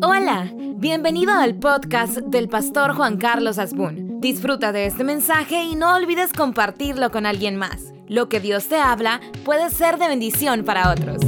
Hola, 0.00 0.52
bienvenido 0.76 1.32
al 1.32 1.56
podcast 1.56 2.18
del 2.18 2.48
pastor 2.48 2.94
Juan 2.94 3.16
Carlos 3.16 3.58
Asbun. 3.58 4.20
Disfruta 4.20 4.70
de 4.70 4.86
este 4.86 5.02
mensaje 5.02 5.64
y 5.64 5.74
no 5.74 5.94
olvides 5.96 6.32
compartirlo 6.32 7.10
con 7.10 7.26
alguien 7.26 7.56
más. 7.56 7.82
Lo 8.06 8.28
que 8.28 8.38
Dios 8.38 8.68
te 8.68 8.76
habla 8.76 9.20
puede 9.44 9.70
ser 9.70 9.98
de 9.98 10.06
bendición 10.06 10.64
para 10.64 10.92
otros. 10.92 11.20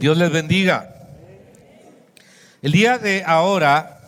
Dios 0.00 0.16
les 0.16 0.32
bendiga. 0.32 0.92
El 2.60 2.72
día 2.72 2.98
de 2.98 3.22
ahora 3.24 4.00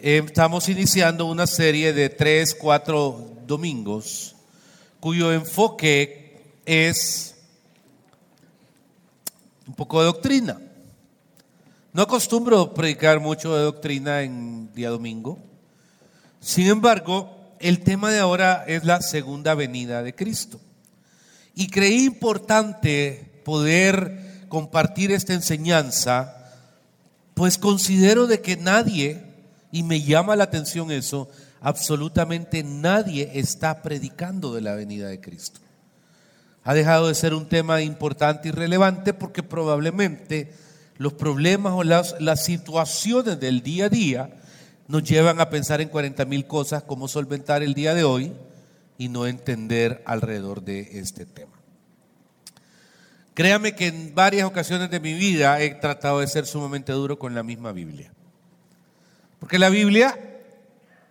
eh, 0.00 0.22
estamos 0.26 0.68
iniciando 0.68 1.26
una 1.26 1.46
serie 1.46 1.92
de 1.92 2.08
tres, 2.08 2.54
cuatro 2.54 3.30
domingos 3.46 4.34
cuyo 4.98 5.32
enfoque 5.32 6.42
es 6.66 7.36
un 9.68 9.74
poco 9.74 10.00
de 10.00 10.06
doctrina. 10.06 10.58
No 11.94 12.02
acostumbro 12.02 12.74
predicar 12.74 13.20
mucho 13.20 13.54
de 13.54 13.62
doctrina 13.62 14.22
en 14.22 14.74
día 14.74 14.90
domingo. 14.90 15.38
Sin 16.40 16.66
embargo, 16.66 17.54
el 17.60 17.84
tema 17.84 18.10
de 18.10 18.18
ahora 18.18 18.64
es 18.66 18.82
la 18.82 19.00
segunda 19.00 19.54
venida 19.54 20.02
de 20.02 20.12
Cristo. 20.12 20.58
Y 21.54 21.68
creí 21.68 22.02
importante 22.04 23.40
poder 23.44 24.44
compartir 24.48 25.12
esta 25.12 25.34
enseñanza, 25.34 26.50
pues 27.34 27.58
considero 27.58 28.26
de 28.26 28.40
que 28.40 28.56
nadie, 28.56 29.22
y 29.70 29.84
me 29.84 30.02
llama 30.02 30.34
la 30.34 30.42
atención 30.42 30.90
eso, 30.90 31.30
absolutamente 31.60 32.64
nadie 32.64 33.30
está 33.34 33.82
predicando 33.82 34.52
de 34.52 34.62
la 34.62 34.74
venida 34.74 35.06
de 35.06 35.20
Cristo. 35.20 35.60
Ha 36.64 36.74
dejado 36.74 37.06
de 37.06 37.14
ser 37.14 37.34
un 37.34 37.48
tema 37.48 37.82
importante 37.82 38.48
y 38.48 38.50
relevante 38.50 39.14
porque 39.14 39.44
probablemente 39.44 40.63
los 40.96 41.12
problemas 41.12 41.72
o 41.74 41.82
las, 41.82 42.14
situaciones 42.44 43.40
del 43.40 43.62
día 43.62 43.86
a 43.86 43.88
día 43.88 44.30
nos 44.86 45.02
llevan 45.02 45.40
a 45.40 45.50
pensar 45.50 45.80
en 45.80 45.88
40 45.88 46.24
mil 46.26 46.46
cosas, 46.46 46.82
cómo 46.82 47.08
solventar 47.08 47.62
el 47.62 47.74
día 47.74 47.94
de 47.94 48.04
hoy 48.04 48.32
y 48.98 49.08
no 49.08 49.26
entender 49.26 50.02
alrededor 50.06 50.62
de 50.62 51.00
este 51.00 51.26
tema. 51.26 51.52
Créame 53.34 53.74
que 53.74 53.88
en 53.88 54.14
varias 54.14 54.46
ocasiones 54.46 54.90
de 54.90 55.00
mi 55.00 55.14
vida 55.14 55.60
he 55.60 55.74
tratado 55.74 56.20
de 56.20 56.28
ser 56.28 56.46
sumamente 56.46 56.92
duro 56.92 57.18
con 57.18 57.34
la 57.34 57.42
misma 57.42 57.72
Biblia. 57.72 58.12
Porque 59.40 59.58
la 59.58 59.70
Biblia, 59.70 60.16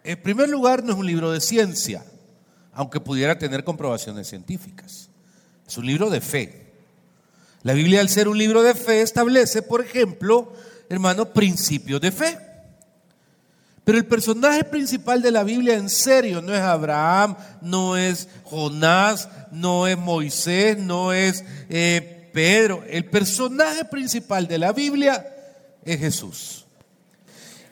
en 0.03 0.21
primer 0.21 0.47
lugar, 0.47 0.83
no 0.83 0.93
es 0.93 0.97
un 0.97 1.05
libro 1.05 1.31
de 1.31 1.41
ciencia, 1.41 2.05
aunque 2.71 3.01
pudiera 3.01 3.37
tener 3.37 3.65
comprobaciones 3.65 4.29
científicas. 4.29 5.09
Es 5.67 5.77
un 5.77 5.85
libro 5.85 6.09
de 6.09 6.21
fe. 6.21 6.62
La 7.63 7.73
Biblia, 7.73 8.01
al 8.01 8.09
ser 8.09 8.27
un 8.27 8.37
libro 8.37 8.61
de 8.61 8.75
fe, 8.75 9.01
establece, 9.01 9.61
por 9.61 9.81
ejemplo, 9.81 10.51
hermano, 10.89 11.31
principios 11.31 12.01
de 12.01 12.11
fe. 12.11 12.37
Pero 13.85 13.97
el 13.97 14.05
personaje 14.05 14.63
principal 14.65 15.21
de 15.21 15.31
la 15.31 15.43
Biblia 15.43 15.75
en 15.75 15.89
serio 15.89 16.41
no 16.41 16.53
es 16.53 16.59
Abraham, 16.59 17.35
no 17.61 17.97
es 17.97 18.27
Jonás, 18.43 19.29
no 19.51 19.87
es 19.87 19.97
Moisés, 19.97 20.77
no 20.77 21.13
es 21.13 21.43
eh, 21.69 22.29
Pedro. 22.33 22.83
El 22.89 23.05
personaje 23.05 23.85
principal 23.85 24.47
de 24.47 24.57
la 24.57 24.73
Biblia 24.73 25.25
es 25.83 25.99
Jesús. 25.99 26.65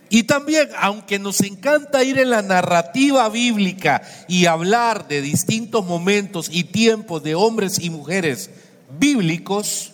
Y 0.10 0.24
también, 0.24 0.70
aunque 0.78 1.20
nos 1.20 1.40
encanta 1.42 2.04
ir 2.04 2.20
en 2.20 2.30
la 2.30 2.42
narrativa 2.42 3.30
bíblica 3.30 4.02
y 4.28 4.46
hablar 4.46 5.08
de 5.08 5.22
distintos 5.22 5.86
momentos 5.86 6.50
y 6.52 6.66
tiempos 6.66 7.24
de 7.24 7.36
hombres 7.36 7.80
y 7.80 7.90
mujeres 7.90 8.50
bíblicos, 8.98 9.92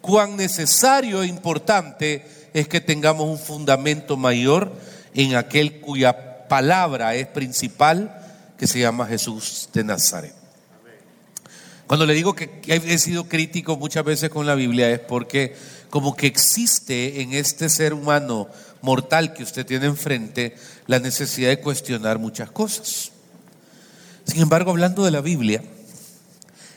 cuán 0.00 0.36
necesario 0.36 1.22
e 1.22 1.26
importante 1.26 2.26
es 2.52 2.68
que 2.68 2.80
tengamos 2.80 3.28
un 3.28 3.38
fundamento 3.38 4.16
mayor 4.16 4.72
en 5.14 5.36
aquel 5.36 5.80
cuya 5.80 6.48
palabra 6.48 7.14
es 7.14 7.26
principal, 7.26 8.18
que 8.58 8.66
se 8.66 8.80
llama 8.80 9.06
Jesús 9.06 9.68
de 9.72 9.84
Nazaret. 9.84 10.34
Cuando 11.86 12.06
le 12.06 12.14
digo 12.14 12.34
que 12.34 12.48
he 12.66 12.98
sido 12.98 13.28
crítico 13.28 13.76
muchas 13.76 14.04
veces 14.04 14.30
con 14.30 14.46
la 14.46 14.54
Biblia 14.54 14.90
es 14.90 15.00
porque 15.00 15.54
como 15.90 16.16
que 16.16 16.26
existe 16.26 17.20
en 17.20 17.34
este 17.34 17.68
ser 17.68 17.92
humano 17.92 18.48
mortal 18.80 19.34
que 19.34 19.42
usted 19.42 19.66
tiene 19.66 19.86
enfrente 19.86 20.56
la 20.86 20.98
necesidad 20.98 21.50
de 21.50 21.60
cuestionar 21.60 22.18
muchas 22.18 22.50
cosas. 22.50 23.12
Sin 24.24 24.40
embargo, 24.40 24.70
hablando 24.70 25.04
de 25.04 25.10
la 25.10 25.20
Biblia, 25.20 25.62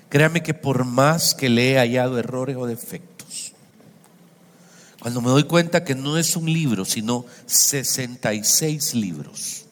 Créame 0.10 0.44
que 0.44 0.54
por 0.54 0.86
más 0.86 1.34
que 1.34 1.50
le 1.50 1.72
he 1.72 1.78
hallado 1.78 2.18
errores 2.18 2.56
o 2.58 2.68
defectos, 2.68 3.54
cuando 5.00 5.22
me 5.22 5.30
doy 5.30 5.44
cuenta 5.44 5.84
que 5.84 5.94
no 5.94 6.18
es 6.18 6.36
un 6.36 6.52
libro, 6.52 6.86
sino 6.86 7.26
66 7.46 8.96
libros, 8.96 9.66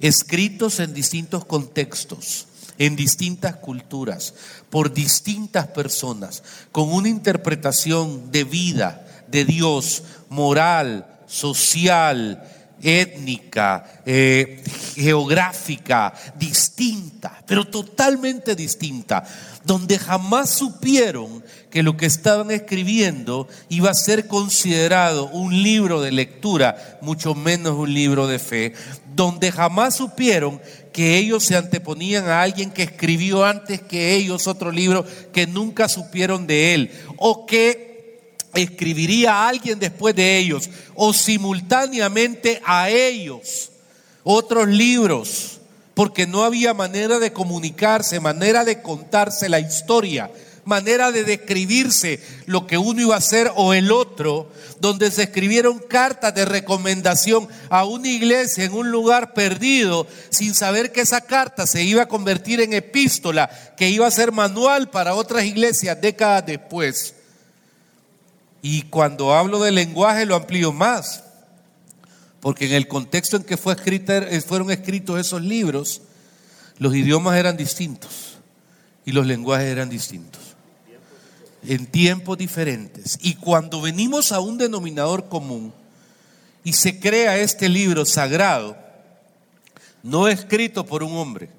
escritos 0.00 0.80
en 0.80 0.92
distintos 0.92 1.44
contextos, 1.44 2.46
en 2.78 2.96
distintas 2.96 3.56
culturas, 3.56 4.34
por 4.70 4.92
distintas 4.92 5.68
personas, 5.68 6.42
con 6.72 6.90
una 6.92 7.08
interpretación 7.08 8.32
de 8.32 8.44
vida, 8.44 9.06
de 9.28 9.44
Dios, 9.44 10.02
moral, 10.30 11.20
social, 11.26 12.42
étnica, 12.82 14.02
eh, 14.06 14.62
geográfica, 14.94 16.12
distinta, 16.36 17.42
pero 17.46 17.66
totalmente 17.66 18.54
distinta, 18.54 19.24
donde 19.64 19.98
jamás 19.98 20.50
supieron 20.50 21.44
que 21.70 21.82
lo 21.82 21.96
que 21.96 22.06
estaban 22.06 22.50
escribiendo 22.50 23.48
iba 23.68 23.90
a 23.90 23.94
ser 23.94 24.26
considerado 24.26 25.28
un 25.28 25.62
libro 25.62 26.00
de 26.00 26.12
lectura, 26.12 26.98
mucho 27.00 27.34
menos 27.34 27.74
un 27.76 27.92
libro 27.92 28.26
de 28.26 28.38
fe, 28.38 28.72
donde 29.14 29.52
jamás 29.52 29.96
supieron 29.96 30.60
que 30.92 31.18
ellos 31.18 31.44
se 31.44 31.56
anteponían 31.56 32.28
a 32.28 32.42
alguien 32.42 32.70
que 32.70 32.82
escribió 32.82 33.44
antes 33.44 33.80
que 33.80 34.14
ellos 34.14 34.46
otro 34.46 34.72
libro 34.72 35.04
que 35.32 35.46
nunca 35.46 35.88
supieron 35.88 36.46
de 36.46 36.74
él, 36.74 36.90
o 37.16 37.46
que 37.46 37.89
escribiría 38.54 39.32
a 39.32 39.48
alguien 39.48 39.78
después 39.78 40.14
de 40.14 40.38
ellos 40.38 40.68
o 40.94 41.12
simultáneamente 41.12 42.60
a 42.64 42.90
ellos 42.90 43.70
otros 44.22 44.68
libros, 44.68 45.60
porque 45.94 46.26
no 46.26 46.44
había 46.44 46.74
manera 46.74 47.18
de 47.18 47.32
comunicarse, 47.32 48.20
manera 48.20 48.64
de 48.64 48.82
contarse 48.82 49.48
la 49.48 49.60
historia, 49.60 50.30
manera 50.64 51.10
de 51.10 51.24
describirse 51.24 52.20
lo 52.46 52.66
que 52.66 52.78
uno 52.78 53.00
iba 53.00 53.14
a 53.14 53.18
hacer 53.18 53.50
o 53.56 53.74
el 53.74 53.90
otro, 53.90 54.50
donde 54.78 55.10
se 55.10 55.24
escribieron 55.24 55.78
cartas 55.78 56.34
de 56.34 56.44
recomendación 56.44 57.48
a 57.70 57.84
una 57.84 58.08
iglesia 58.08 58.64
en 58.64 58.72
un 58.72 58.90
lugar 58.90 59.34
perdido, 59.34 60.06
sin 60.30 60.54
saber 60.54 60.92
que 60.92 61.00
esa 61.00 61.22
carta 61.22 61.66
se 61.66 61.82
iba 61.82 62.02
a 62.02 62.08
convertir 62.08 62.60
en 62.60 62.72
epístola, 62.72 63.50
que 63.76 63.90
iba 63.90 64.06
a 64.06 64.10
ser 64.10 64.32
manual 64.32 64.90
para 64.90 65.14
otras 65.14 65.44
iglesias 65.44 66.00
décadas 66.00 66.46
después. 66.46 67.14
Y 68.62 68.82
cuando 68.82 69.34
hablo 69.34 69.60
de 69.60 69.72
lenguaje 69.72 70.26
lo 70.26 70.36
amplío 70.36 70.72
más, 70.72 71.24
porque 72.40 72.66
en 72.66 72.72
el 72.72 72.88
contexto 72.88 73.36
en 73.36 73.44
que 73.44 73.56
fue 73.56 73.74
escrita, 73.74 74.18
eh, 74.18 74.40
fueron 74.40 74.70
escritos 74.70 75.18
esos 75.18 75.42
libros, 75.42 76.02
los 76.78 76.94
idiomas 76.94 77.36
eran 77.36 77.56
distintos 77.56 78.38
y 79.04 79.12
los 79.12 79.26
lenguajes 79.26 79.66
eran 79.66 79.88
distintos, 79.88 80.40
en 81.62 81.86
tiempos 81.86 82.38
diferentes. 82.38 83.18
Y 83.22 83.34
cuando 83.34 83.80
venimos 83.80 84.32
a 84.32 84.40
un 84.40 84.58
denominador 84.58 85.28
común 85.28 85.72
y 86.64 86.72
se 86.72 86.98
crea 86.98 87.38
este 87.38 87.68
libro 87.68 88.04
sagrado, 88.04 88.76
no 90.02 90.28
escrito 90.28 90.86
por 90.86 91.02
un 91.02 91.16
hombre, 91.16 91.50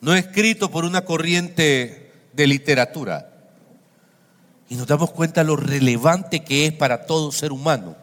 no 0.00 0.14
escrito 0.14 0.70
por 0.70 0.84
una 0.84 1.04
corriente 1.04 2.12
de 2.32 2.46
literatura, 2.46 3.37
y 4.68 4.76
nos 4.76 4.86
damos 4.86 5.10
cuenta 5.10 5.44
lo 5.44 5.56
relevante 5.56 6.44
que 6.44 6.66
es 6.66 6.72
para 6.72 7.06
todo 7.06 7.32
ser 7.32 7.52
humano, 7.52 7.96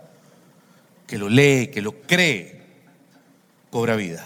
que 1.05 1.17
lo 1.17 1.29
lee, 1.29 1.67
que 1.67 1.81
lo 1.81 2.01
cree, 2.01 2.63
cobra 3.69 3.95
vida. 3.95 4.25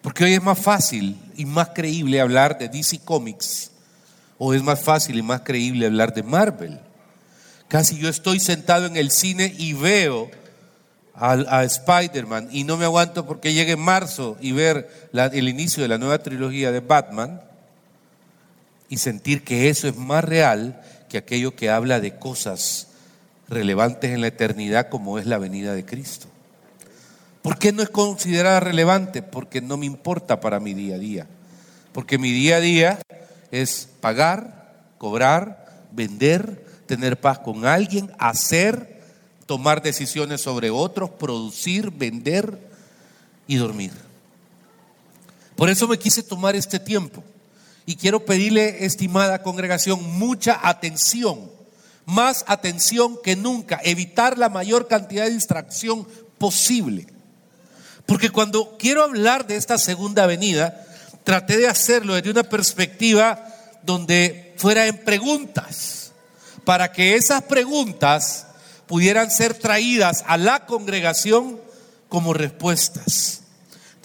Porque 0.00 0.24
hoy 0.24 0.34
es 0.34 0.42
más 0.42 0.58
fácil 0.58 1.18
y 1.36 1.44
más 1.44 1.70
creíble 1.70 2.20
hablar 2.20 2.58
de 2.58 2.68
DC 2.68 3.00
Comics, 3.00 3.72
o 4.38 4.54
es 4.54 4.62
más 4.62 4.80
fácil 4.80 5.18
y 5.18 5.22
más 5.22 5.42
creíble 5.42 5.86
hablar 5.86 6.14
de 6.14 6.22
Marvel. 6.22 6.80
Casi 7.68 7.98
yo 7.98 8.08
estoy 8.08 8.38
sentado 8.38 8.86
en 8.86 8.96
el 8.96 9.10
cine 9.10 9.52
y 9.58 9.72
veo 9.72 10.30
a, 11.14 11.64
Spider-Man 11.64 12.48
y 12.52 12.64
no 12.64 12.76
me 12.76 12.84
aguanto 12.84 13.26
porque 13.26 13.54
llegue 13.54 13.76
marzo 13.76 14.36
y 14.40 14.52
ver 14.52 15.08
el 15.12 15.48
inicio 15.48 15.82
de 15.82 15.88
la 15.88 15.98
nueva 15.98 16.18
trilogía 16.18 16.70
de 16.70 16.80
Batman 16.80 17.40
y 18.88 18.98
sentir 18.98 19.42
que 19.42 19.68
eso 19.68 19.88
es 19.88 19.96
más 19.96 20.22
real 20.22 20.80
que 21.16 21.34
aquello 21.34 21.56
que 21.56 21.70
habla 21.70 21.98
de 21.98 22.18
cosas 22.18 22.88
relevantes 23.48 24.10
en 24.10 24.20
la 24.20 24.26
eternidad 24.26 24.90
como 24.90 25.18
es 25.18 25.24
la 25.24 25.38
venida 25.38 25.72
de 25.72 25.86
Cristo. 25.86 26.26
¿Por 27.40 27.58
qué 27.58 27.72
no 27.72 27.82
es 27.82 27.88
considerada 27.88 28.60
relevante? 28.60 29.22
Porque 29.22 29.62
no 29.62 29.78
me 29.78 29.86
importa 29.86 30.40
para 30.40 30.60
mi 30.60 30.74
día 30.74 30.96
a 30.96 30.98
día. 30.98 31.26
Porque 31.92 32.18
mi 32.18 32.32
día 32.32 32.56
a 32.56 32.60
día 32.60 32.98
es 33.50 33.88
pagar, 34.02 34.74
cobrar, 34.98 35.86
vender, 35.90 36.66
tener 36.86 37.18
paz 37.18 37.38
con 37.38 37.64
alguien, 37.64 38.12
hacer, 38.18 39.00
tomar 39.46 39.80
decisiones 39.80 40.42
sobre 40.42 40.68
otros, 40.68 41.08
producir, 41.08 41.92
vender 41.92 42.58
y 43.46 43.56
dormir. 43.56 43.92
Por 45.54 45.70
eso 45.70 45.88
me 45.88 45.98
quise 45.98 46.22
tomar 46.22 46.56
este 46.56 46.78
tiempo 46.78 47.24
y 47.86 47.94
quiero 47.94 48.24
pedirle, 48.24 48.84
estimada 48.84 49.42
congregación, 49.42 50.02
mucha 50.18 50.58
atención, 50.62 51.50
más 52.04 52.44
atención 52.48 53.18
que 53.22 53.36
nunca, 53.36 53.80
evitar 53.84 54.36
la 54.36 54.48
mayor 54.48 54.88
cantidad 54.88 55.24
de 55.24 55.30
distracción 55.30 56.06
posible. 56.36 57.06
Porque 58.04 58.30
cuando 58.30 58.76
quiero 58.76 59.04
hablar 59.04 59.46
de 59.46 59.56
esta 59.56 59.78
segunda 59.78 60.26
venida, 60.26 60.84
traté 61.22 61.56
de 61.58 61.68
hacerlo 61.68 62.14
desde 62.14 62.30
una 62.30 62.42
perspectiva 62.42 63.46
donde 63.82 64.54
fuera 64.56 64.86
en 64.86 64.98
preguntas, 64.98 66.12
para 66.64 66.90
que 66.90 67.14
esas 67.14 67.42
preguntas 67.42 68.46
pudieran 68.86 69.30
ser 69.30 69.54
traídas 69.54 70.24
a 70.26 70.36
la 70.36 70.66
congregación 70.66 71.60
como 72.08 72.32
respuestas. 72.32 73.42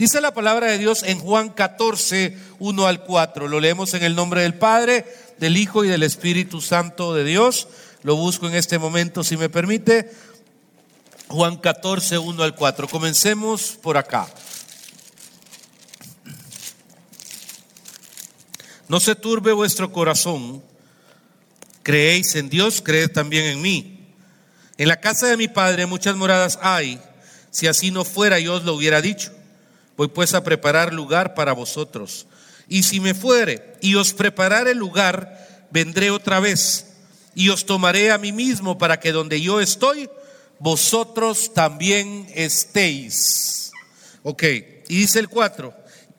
Dice 0.01 0.19
la 0.19 0.33
palabra 0.33 0.65
de 0.65 0.80
Dios 0.80 1.03
en 1.03 1.19
Juan 1.19 1.50
14, 1.50 2.36
1 2.57 2.88
al 2.88 3.03
4. 3.03 3.48
Lo 3.48 3.59
leemos 3.59 3.94
en 3.94 4.01
el 4.01 4.15
nombre 4.15 4.42
del 4.42 4.56
Padre, 4.56 5.06
del 5.38 5.57
Hijo 5.57 5.86
y 5.86 5.89
del 5.89 6.01
Espíritu 6.01 6.59
Santo 6.59 7.13
de 7.13 7.24
Dios. 7.24 7.68
Lo 8.01 8.15
busco 8.15 8.48
en 8.48 8.56
este 8.56 8.80
momento, 8.80 9.24
si 9.24 9.38
me 9.38 9.48
permite. 9.48 10.12
Juan 11.27 11.57
14, 11.57 12.18
1 12.18 12.42
al 12.42 12.56
4. 12.56 12.88
Comencemos 12.88 13.77
por 13.80 13.95
acá. 13.95 14.27
No 18.88 19.00
se 19.00 19.13
turbe 19.13 19.53
vuestro 19.53 19.92
corazón. 19.92 20.63
Creéis 21.83 22.33
en 22.33 22.50
Dios, 22.50 22.81
creed 22.83 23.12
también 23.12 23.45
en 23.45 23.62
mí. 23.62 24.07
En 24.80 24.88
la 24.88 25.00
casa 25.00 25.27
de 25.27 25.38
mi 25.38 25.48
Padre 25.48 25.86
muchas 25.86 26.15
moradas 26.15 26.57
hay. 26.63 27.00
Si 27.51 27.68
así 27.68 27.92
no 27.92 28.03
fuera, 28.03 28.39
yo 28.39 28.56
os 28.56 28.63
lo 28.63 28.74
hubiera 28.74 29.00
dicho. 29.00 29.31
Voy 30.01 30.07
pues 30.07 30.33
a 30.33 30.44
preparar 30.44 30.95
lugar 30.95 31.36
para 31.36 31.53
vosotros. 31.53 32.25
Y 32.68 32.81
si 32.81 33.00
me 33.00 33.13
fuere 33.13 33.75
y 33.81 33.94
os 33.94 34.13
preparare 34.13 34.74
lugar, 34.74 35.68
vendré 35.69 36.09
otra 36.09 36.39
vez 36.39 36.88
y 37.36 37.50
os 37.50 37.68
tomaré 37.68 38.09
a 38.09 38.18
mí 38.18 38.31
mismo 38.31 38.80
para 38.80 39.00
que 39.00 39.12
donde 39.12 39.39
yo 39.42 39.62
estoy, 39.62 40.09
vosotros 40.57 41.53
también 41.53 42.25
estéis. 42.33 43.74
Ok, 44.24 44.42
y 44.42 44.95
dice 44.95 45.19
el 45.19 45.30
4, 45.30 45.71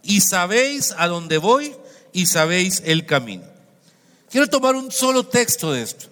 y 0.04 0.20
sabéis 0.20 0.94
a 0.96 1.08
dónde 1.08 1.38
voy 1.38 1.74
y 2.12 2.26
sabéis 2.26 2.84
el 2.86 3.04
camino. 3.04 3.42
Quiero 4.30 4.46
tomar 4.46 4.76
un 4.76 4.92
solo 4.92 5.26
texto 5.26 5.72
de 5.72 5.82
esto. 5.82 6.06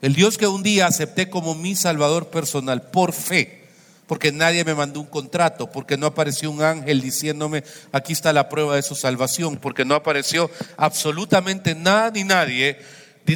El 0.00 0.14
Dios 0.14 0.38
que 0.38 0.46
un 0.46 0.62
día 0.62 0.86
acepté 0.86 1.28
como 1.28 1.54
mi 1.54 1.76
Salvador 1.76 2.28
personal 2.28 2.80
por 2.90 3.12
fe 3.12 3.57
porque 4.08 4.32
nadie 4.32 4.64
me 4.64 4.74
mandó 4.74 4.98
un 4.98 5.06
contrato, 5.06 5.70
porque 5.70 5.96
no 5.96 6.06
apareció 6.06 6.50
un 6.50 6.62
ángel 6.62 7.00
diciéndome, 7.00 7.62
aquí 7.92 8.12
está 8.12 8.32
la 8.32 8.48
prueba 8.48 8.74
de 8.74 8.82
su 8.82 8.96
salvación, 8.96 9.58
porque 9.58 9.84
no 9.84 9.94
apareció 9.94 10.50
absolutamente 10.76 11.76
nada 11.76 12.10
ni 12.10 12.24
nadie 12.24 12.78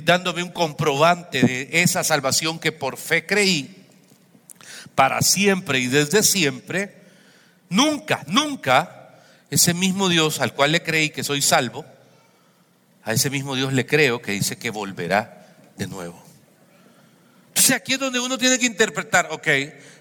dándome 0.00 0.42
un 0.42 0.50
comprobante 0.50 1.42
de 1.42 1.69
esa 1.82 2.02
salvación 2.02 2.58
que 2.58 2.72
por 2.72 2.96
fe 2.96 3.26
creí, 3.26 3.84
para 4.94 5.20
siempre 5.20 5.78
y 5.78 5.86
desde 5.86 6.22
siempre, 6.22 6.96
nunca, 7.68 8.25
nunca, 8.26 9.18
ese 9.50 9.75
mismo 9.75 10.08
Dios 10.08 10.40
al 10.40 10.54
cual 10.54 10.72
le 10.72 10.82
creí 10.82 11.10
que 11.10 11.25
soy 11.25 11.42
salvo, 11.42 11.84
a 13.04 13.12
ese 13.12 13.30
mismo 13.30 13.54
Dios 13.54 13.72
le 13.72 13.84
creo 13.84 14.22
que 14.22 14.32
dice 14.32 14.56
que 14.56 14.70
volverá 14.70 15.46
de 15.76 15.86
nuevo. 15.86 16.21
Entonces 17.62 17.81
aquí 17.81 17.93
es 17.93 18.00
donde 18.00 18.19
uno 18.19 18.37
tiene 18.38 18.59
que 18.59 18.67
interpretar, 18.67 19.29
ok, 19.31 19.49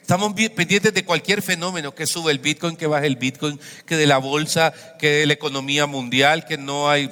Estamos 0.02 0.34
pendientes 0.34 0.94
de 0.96 1.06
cualquier 1.06 1.44
fenómeno, 1.44 1.94
que 1.94 2.08
sube 2.08 2.32
el 2.32 2.40
Bitcoin, 2.40 2.76
que 2.76 2.88
baje 2.88 3.06
el 3.06 3.18
Bitcoin, 3.18 3.60
que 3.86 3.96
de 3.96 4.08
la 4.08 4.18
bolsa, 4.18 4.74
que 4.98 5.12
de 5.12 5.26
la 5.28 5.34
economía 5.34 5.86
mundial, 5.86 6.46
que 6.46 6.58
no 6.58 6.90
hay 6.90 7.12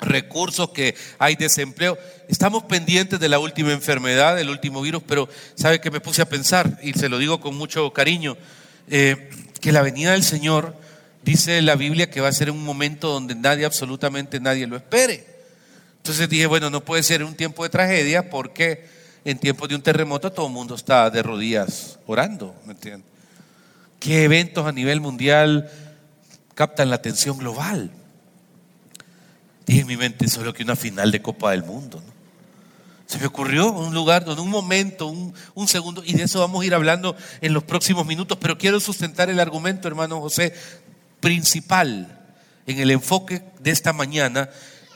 recursos, 0.00 0.70
que 0.70 0.96
hay 1.18 1.36
desempleo. 1.36 1.96
Estamos 2.28 2.64
pendientes 2.64 3.20
de 3.20 3.28
la 3.28 3.38
última 3.38 3.72
enfermedad, 3.72 4.34
del 4.34 4.50
último 4.50 4.82
virus, 4.82 5.04
pero 5.06 5.28
¿sabe 5.54 5.80
que 5.80 5.92
me 5.92 6.00
puse 6.00 6.20
a 6.20 6.28
pensar? 6.28 6.78
Y 6.82 6.92
se 6.94 7.08
lo 7.08 7.16
digo 7.16 7.40
con 7.40 7.54
mucho 7.54 7.92
cariño, 7.92 8.36
eh, 8.88 9.30
que 9.60 9.70
la 9.70 9.82
venida 9.82 10.12
del 10.12 10.24
Señor, 10.24 10.74
dice 11.22 11.62
la 11.62 11.76
Biblia, 11.76 12.10
que 12.10 12.20
va 12.20 12.28
a 12.28 12.32
ser 12.32 12.50
un 12.50 12.64
momento 12.64 13.08
donde 13.08 13.36
nadie, 13.36 13.64
absolutamente 13.64 14.40
nadie 14.40 14.66
lo 14.66 14.76
espere. 14.76 15.24
Entonces 15.98 16.28
dije, 16.28 16.46
bueno, 16.46 16.70
no 16.70 16.84
puede 16.84 17.04
ser 17.04 17.22
un 17.22 17.36
tiempo 17.36 17.62
de 17.62 17.70
tragedia 17.70 18.28
porque 18.28 18.99
en 19.24 19.38
tiempos 19.38 19.68
de 19.68 19.74
un 19.74 19.82
terremoto 19.82 20.32
todo 20.32 20.46
el 20.46 20.52
mundo 20.52 20.74
está 20.74 21.10
de 21.10 21.22
rodillas 21.22 21.98
orando, 22.06 22.54
¿me 22.66 22.72
entiendes? 22.72 23.08
¿Qué 23.98 24.24
eventos 24.24 24.66
a 24.66 24.72
nivel 24.72 25.00
mundial 25.00 25.70
captan 26.54 26.88
la 26.88 26.96
atención 26.96 27.36
global? 27.36 27.90
Dije 29.66 29.82
en 29.82 29.86
mi 29.86 29.96
mente, 29.96 30.26
solo 30.28 30.54
que 30.54 30.62
una 30.62 30.74
final 30.74 31.10
de 31.10 31.20
Copa 31.20 31.50
del 31.50 31.62
Mundo. 31.62 32.02
Se 33.06 33.18
me 33.18 33.26
ocurrió 33.26 33.70
un 33.70 33.92
lugar 33.92 34.24
donde 34.24 34.40
un 34.40 34.50
momento, 34.50 35.08
un, 35.08 35.68
segundo, 35.68 36.02
y 36.04 36.14
de 36.14 36.22
eso 36.22 36.38
vamos 36.38 36.62
a 36.62 36.66
ir 36.66 36.74
hablando 36.74 37.16
en 37.40 37.52
los 37.52 37.64
próximos 37.64 38.06
minutos, 38.06 38.38
pero 38.40 38.56
quiero 38.56 38.80
sustentar 38.80 39.28
el 39.28 39.40
argumento, 39.40 39.88
hermano 39.88 40.20
José, 40.20 40.54
principal 41.18 42.20
en 42.66 42.78
el 42.78 42.90
enfoque 42.90 43.42
de 43.58 43.70
esta 43.70 43.92
mañana, 43.92 44.48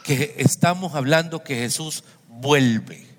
que 0.03 0.35
estamos 0.39 0.95
hablando 0.95 1.43
que 1.43 1.57
Jesús 1.57 2.05
vuelve. 2.29 3.14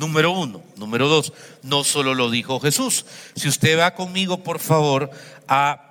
Número 0.00 0.30
uno. 0.30 0.62
Número 0.78 1.08
dos, 1.08 1.34
no 1.62 1.84
solo 1.84 2.14
lo 2.14 2.30
dijo 2.30 2.58
Jesús. 2.58 3.04
Si 3.34 3.48
usted 3.48 3.78
va 3.78 3.94
conmigo, 3.94 4.42
por 4.42 4.58
favor, 4.58 5.10
a 5.46 5.89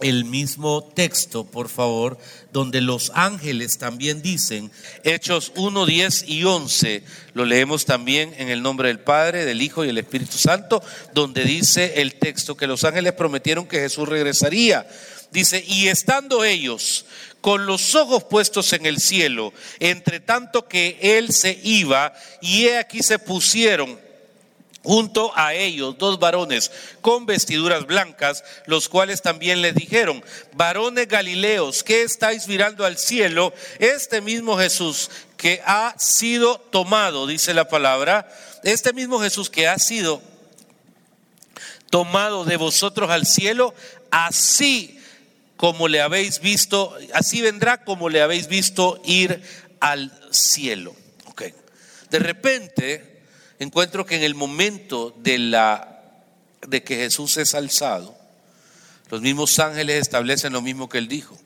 el 0.00 0.24
mismo 0.24 0.84
texto, 0.94 1.44
por 1.44 1.68
favor, 1.68 2.18
donde 2.52 2.80
los 2.80 3.10
ángeles 3.14 3.78
también 3.78 4.20
dicen, 4.20 4.70
Hechos 5.04 5.52
1, 5.56 5.86
10 5.86 6.24
y 6.28 6.44
11, 6.44 7.02
lo 7.34 7.44
leemos 7.44 7.86
también 7.86 8.34
en 8.36 8.48
el 8.48 8.62
nombre 8.62 8.88
del 8.88 9.00
Padre, 9.00 9.44
del 9.44 9.62
Hijo 9.62 9.84
y 9.84 9.86
del 9.86 9.98
Espíritu 9.98 10.36
Santo, 10.36 10.82
donde 11.14 11.44
dice 11.44 11.94
el 12.02 12.14
texto 12.14 12.56
que 12.56 12.66
los 12.66 12.84
ángeles 12.84 13.14
prometieron 13.14 13.66
que 13.66 13.80
Jesús 13.80 14.08
regresaría. 14.08 14.86
Dice, 15.32 15.64
y 15.66 15.88
estando 15.88 16.44
ellos 16.44 17.06
con 17.40 17.66
los 17.66 17.94
ojos 17.94 18.24
puestos 18.24 18.72
en 18.72 18.86
el 18.86 19.00
cielo, 19.00 19.52
entre 19.80 20.20
tanto 20.20 20.68
que 20.68 20.98
él 21.00 21.32
se 21.32 21.58
iba, 21.62 22.12
y 22.40 22.66
he 22.66 22.78
aquí 22.78 23.02
se 23.02 23.18
pusieron 23.18 24.05
junto 24.86 25.32
a 25.34 25.52
ellos 25.52 25.98
dos 25.98 26.20
varones 26.20 26.70
con 27.00 27.26
vestiduras 27.26 27.86
blancas, 27.86 28.44
los 28.66 28.88
cuales 28.88 29.20
también 29.20 29.60
les 29.60 29.74
dijeron, 29.74 30.24
varones 30.52 31.08
galileos, 31.08 31.82
¿qué 31.82 32.04
estáis 32.04 32.46
mirando 32.46 32.84
al 32.84 32.96
cielo? 32.96 33.52
Este 33.80 34.20
mismo 34.20 34.56
Jesús 34.56 35.10
que 35.36 35.60
ha 35.66 35.98
sido 35.98 36.58
tomado, 36.70 37.26
dice 37.26 37.52
la 37.52 37.68
palabra, 37.68 38.32
este 38.62 38.92
mismo 38.92 39.18
Jesús 39.18 39.50
que 39.50 39.66
ha 39.66 39.76
sido 39.80 40.22
tomado 41.90 42.44
de 42.44 42.56
vosotros 42.56 43.10
al 43.10 43.26
cielo, 43.26 43.74
así 44.12 45.00
como 45.56 45.88
le 45.88 46.00
habéis 46.00 46.38
visto, 46.38 46.96
así 47.12 47.42
vendrá 47.42 47.82
como 47.82 48.08
le 48.08 48.22
habéis 48.22 48.46
visto 48.46 49.02
ir 49.04 49.42
al 49.80 50.12
cielo. 50.30 50.94
Okay. 51.26 51.54
De 52.08 52.20
repente 52.20 53.15
encuentro 53.58 54.06
que 54.06 54.16
en 54.16 54.22
el 54.22 54.34
momento 54.34 55.14
de, 55.18 55.38
la, 55.38 56.02
de 56.66 56.82
que 56.82 56.96
Jesús 56.96 57.36
es 57.36 57.54
alzado, 57.54 58.16
los 59.10 59.20
mismos 59.20 59.58
ángeles 59.58 60.00
establecen 60.00 60.52
lo 60.52 60.62
mismo 60.62 60.88
que 60.88 60.98
él 60.98 61.08
dijo. 61.08 61.38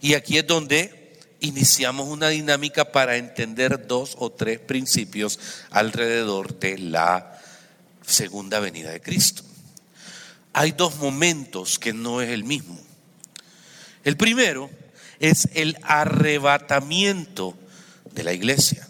Y 0.00 0.14
aquí 0.14 0.38
es 0.38 0.46
donde 0.46 1.20
iniciamos 1.40 2.08
una 2.08 2.28
dinámica 2.28 2.92
para 2.92 3.16
entender 3.16 3.86
dos 3.86 4.14
o 4.18 4.30
tres 4.30 4.58
principios 4.58 5.38
alrededor 5.70 6.58
de 6.58 6.78
la 6.78 7.40
segunda 8.06 8.60
venida 8.60 8.90
de 8.90 9.00
Cristo. 9.00 9.42
Hay 10.52 10.72
dos 10.72 10.96
momentos 10.96 11.78
que 11.78 11.92
no 11.92 12.22
es 12.22 12.30
el 12.30 12.44
mismo. 12.44 12.78
El 14.04 14.16
primero 14.16 14.70
es 15.18 15.48
el 15.54 15.76
arrebatamiento 15.82 17.56
de 18.12 18.24
la 18.24 18.32
iglesia. 18.32 18.88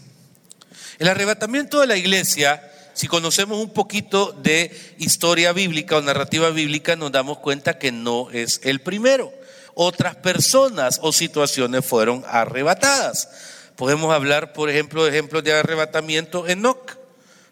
El 0.98 1.08
arrebatamiento 1.08 1.80
de 1.80 1.86
la 1.86 1.96
iglesia, 1.96 2.72
si 2.94 3.06
conocemos 3.06 3.58
un 3.58 3.70
poquito 3.70 4.32
de 4.32 4.74
historia 4.98 5.52
bíblica 5.52 5.98
o 5.98 6.00
narrativa 6.00 6.48
bíblica, 6.50 6.96
nos 6.96 7.12
damos 7.12 7.38
cuenta 7.38 7.78
que 7.78 7.92
no 7.92 8.30
es 8.30 8.60
el 8.64 8.80
primero. 8.80 9.32
Otras 9.74 10.16
personas 10.16 10.98
o 11.02 11.12
situaciones 11.12 11.84
fueron 11.84 12.24
arrebatadas. 12.26 13.28
Podemos 13.76 14.14
hablar, 14.14 14.54
por 14.54 14.70
ejemplo, 14.70 15.04
de 15.04 15.10
ejemplos 15.10 15.44
de 15.44 15.52
arrebatamiento. 15.52 16.46
Enoch 16.46 16.96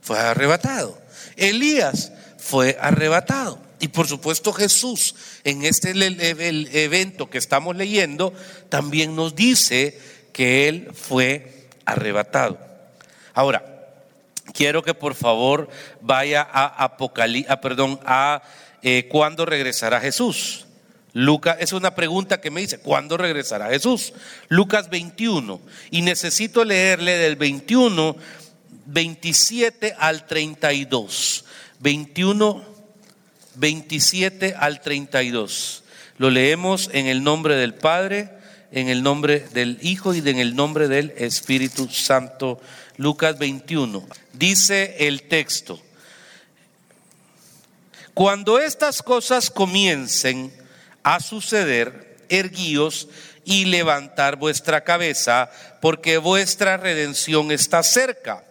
fue 0.00 0.18
arrebatado. 0.18 0.98
Elías 1.36 2.12
fue 2.38 2.78
arrebatado. 2.80 3.60
Y 3.78 3.88
por 3.88 4.08
supuesto 4.08 4.54
Jesús 4.54 5.14
en 5.44 5.66
este 5.66 5.90
evento 5.90 7.28
que 7.28 7.36
estamos 7.36 7.76
leyendo 7.76 8.32
también 8.70 9.14
nos 9.14 9.34
dice 9.34 10.00
que 10.32 10.68
Él 10.68 10.88
fue 10.94 11.68
arrebatado. 11.84 12.74
Ahora, 13.34 13.62
quiero 14.52 14.82
que 14.82 14.94
por 14.94 15.14
favor 15.14 15.68
vaya 16.00 16.42
a 16.50 16.84
Apocalipsis, 16.84 17.54
perdón, 17.56 18.00
a 18.06 18.42
eh, 18.82 19.08
cuándo 19.10 19.44
regresará 19.44 20.00
Jesús. 20.00 20.66
Lucas, 21.12 21.56
es 21.60 21.72
una 21.72 21.94
pregunta 21.94 22.40
que 22.40 22.50
me 22.50 22.60
dice, 22.60 22.78
¿cuándo 22.78 23.16
regresará 23.16 23.68
Jesús? 23.68 24.12
Lucas 24.48 24.90
21. 24.90 25.60
Y 25.90 26.02
necesito 26.02 26.64
leerle 26.64 27.16
del 27.16 27.36
21, 27.36 28.16
27 28.86 29.94
al 29.98 30.26
32. 30.26 31.44
21, 31.78 32.64
27 33.54 34.54
al 34.58 34.80
32. 34.80 35.84
Lo 36.18 36.30
leemos 36.30 36.90
en 36.92 37.06
el 37.06 37.22
nombre 37.22 37.56
del 37.56 37.74
Padre, 37.74 38.33
en 38.75 38.88
el 38.88 39.04
nombre 39.04 39.47
del 39.52 39.78
Hijo 39.83 40.14
y 40.14 40.19
en 40.19 40.38
el 40.38 40.57
nombre 40.57 40.88
del 40.88 41.14
Espíritu 41.16 41.88
Santo. 41.88 42.61
Lucas 42.97 43.38
21. 43.38 44.07
Dice 44.33 44.97
el 44.99 45.23
texto, 45.23 45.81
cuando 48.14 48.59
estas 48.59 49.02
cosas 49.02 49.50
comiencen 49.50 50.52
a 51.02 51.21
suceder, 51.21 52.16
erguíos 52.28 53.09
y 53.45 53.66
levantar 53.66 54.37
vuestra 54.37 54.83
cabeza, 54.83 55.50
porque 55.81 56.19
vuestra 56.19 56.76
redención 56.76 57.52
está 57.52 57.83
cerca. 57.83 58.45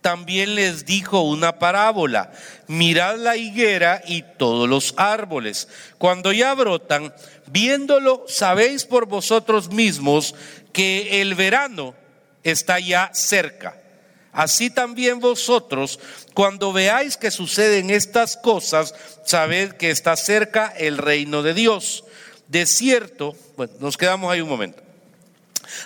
También 0.00 0.54
les 0.54 0.84
dijo 0.84 1.22
una 1.22 1.58
parábola, 1.58 2.32
mirad 2.68 3.16
la 3.16 3.36
higuera 3.36 4.00
y 4.06 4.22
todos 4.22 4.68
los 4.68 4.94
árboles. 4.96 5.68
Cuando 5.98 6.32
ya 6.32 6.54
brotan, 6.54 7.12
viéndolo, 7.46 8.24
sabéis 8.28 8.84
por 8.84 9.06
vosotros 9.06 9.70
mismos 9.70 10.34
que 10.72 11.20
el 11.20 11.34
verano 11.34 11.94
está 12.44 12.78
ya 12.78 13.10
cerca. 13.12 13.76
Así 14.32 14.70
también 14.70 15.18
vosotros, 15.18 15.98
cuando 16.32 16.72
veáis 16.72 17.16
que 17.16 17.32
suceden 17.32 17.90
estas 17.90 18.36
cosas, 18.36 18.94
sabed 19.24 19.72
que 19.72 19.90
está 19.90 20.14
cerca 20.16 20.72
el 20.76 20.98
reino 20.98 21.42
de 21.42 21.54
Dios. 21.54 22.04
De 22.46 22.66
cierto, 22.66 23.34
bueno, 23.56 23.72
nos 23.80 23.96
quedamos 23.96 24.32
ahí 24.32 24.40
un 24.40 24.48
momento. 24.48 24.80